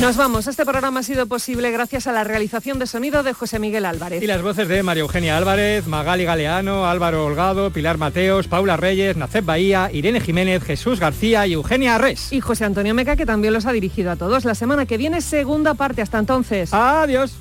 Nos 0.02 0.16
vamos. 0.16 0.48
Este 0.48 0.66
programa 0.66 1.02
ha 1.02 1.04
sido 1.04 1.28
posible 1.28 1.72
gracias 1.72 2.08
a 2.08 2.14
la 2.14 2.24
realización 2.24 2.80
de 2.80 2.88
sonido 2.88 3.22
de 3.22 3.34
José 3.34 3.60
Miguel 3.60 3.86
Álvarez. 3.86 4.24
Y 4.24 4.28
las 4.28 4.42
voces 4.42 4.70
de 4.70 4.82
María 4.82 5.02
Eugenia 5.02 5.36
Álvarez, 5.36 5.88
Magali 5.88 6.24
Galeano, 6.24 6.86
Álvaro 6.86 7.26
Holgado, 7.26 7.72
Pilar 7.72 7.98
Mateos, 7.98 8.48
Paula 8.48 8.78
Reyes, 8.78 9.18
Nacet 9.18 9.44
Bahía, 9.44 9.90
Irene 9.92 10.22
Jiménez, 10.22 10.64
Jesús 10.64 11.02
García 11.02 11.46
y 11.48 11.54
Eugenia 11.54 11.96
Arres. 11.96 12.32
Y 12.32 12.40
José 12.40 12.64
Antonio 12.64 12.94
Meca, 12.94 13.18
que 13.18 13.26
también 13.26 13.54
los 13.54 13.66
ha 13.66 13.74
dirigido 13.74 14.12
a 14.12 14.16
todos. 14.16 14.46
La 14.46 14.56
semana 14.56 14.86
que 14.86 14.98
viene, 14.98 15.20
segunda 15.20 15.74
parte. 15.74 16.02
Hasta 16.02 16.18
entonces. 16.18 16.74
Adiós. 16.74 17.34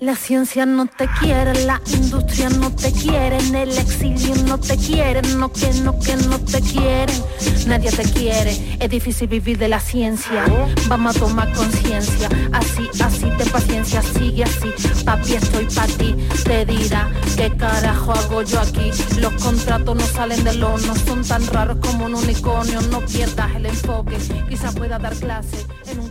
La 0.00 0.14
ciencia 0.14 0.64
no 0.64 0.86
te 0.86 1.08
quiere, 1.18 1.64
la 1.64 1.80
industria 1.92 2.48
no 2.50 2.70
te 2.70 2.92
quiere, 2.92 3.36
en 3.38 3.54
el 3.56 3.76
exilio 3.76 4.32
no 4.44 4.56
te 4.56 4.76
quieren, 4.76 5.40
no 5.40 5.52
que 5.52 5.72
no 5.82 5.98
que 5.98 6.16
no 6.16 6.38
te 6.38 6.60
quieren, 6.60 7.20
nadie 7.66 7.90
te 7.90 8.04
quiere, 8.04 8.76
es 8.78 8.88
difícil 8.88 9.26
vivir 9.26 9.58
de 9.58 9.66
la 9.66 9.80
ciencia, 9.80 10.44
vamos 10.86 11.16
a 11.16 11.18
tomar 11.18 11.52
conciencia, 11.52 12.28
así, 12.52 12.88
así, 13.02 13.26
ten 13.36 13.48
paciencia, 13.50 14.00
sigue 14.02 14.44
así, 14.44 14.70
papi 15.04 15.34
estoy 15.34 15.66
pa' 15.66 15.86
ti, 15.86 16.14
te 16.44 16.64
dirá, 16.64 17.10
¿qué 17.36 17.50
carajo 17.56 18.12
hago 18.12 18.42
yo 18.42 18.60
aquí? 18.60 18.92
Los 19.18 19.32
contratos 19.42 19.96
no 19.96 20.06
salen 20.06 20.44
del 20.44 20.62
horno, 20.62 20.94
son 20.94 21.24
tan 21.26 21.44
raros 21.48 21.78
como 21.80 22.06
un 22.06 22.14
unicornio, 22.14 22.80
no 22.82 23.00
pierdas 23.00 23.52
el 23.56 23.66
enfoque, 23.66 24.16
quizás 24.48 24.76
pueda 24.76 24.98
dar 25.00 25.16
clase 25.16 25.66
en 25.90 25.98
un. 25.98 26.07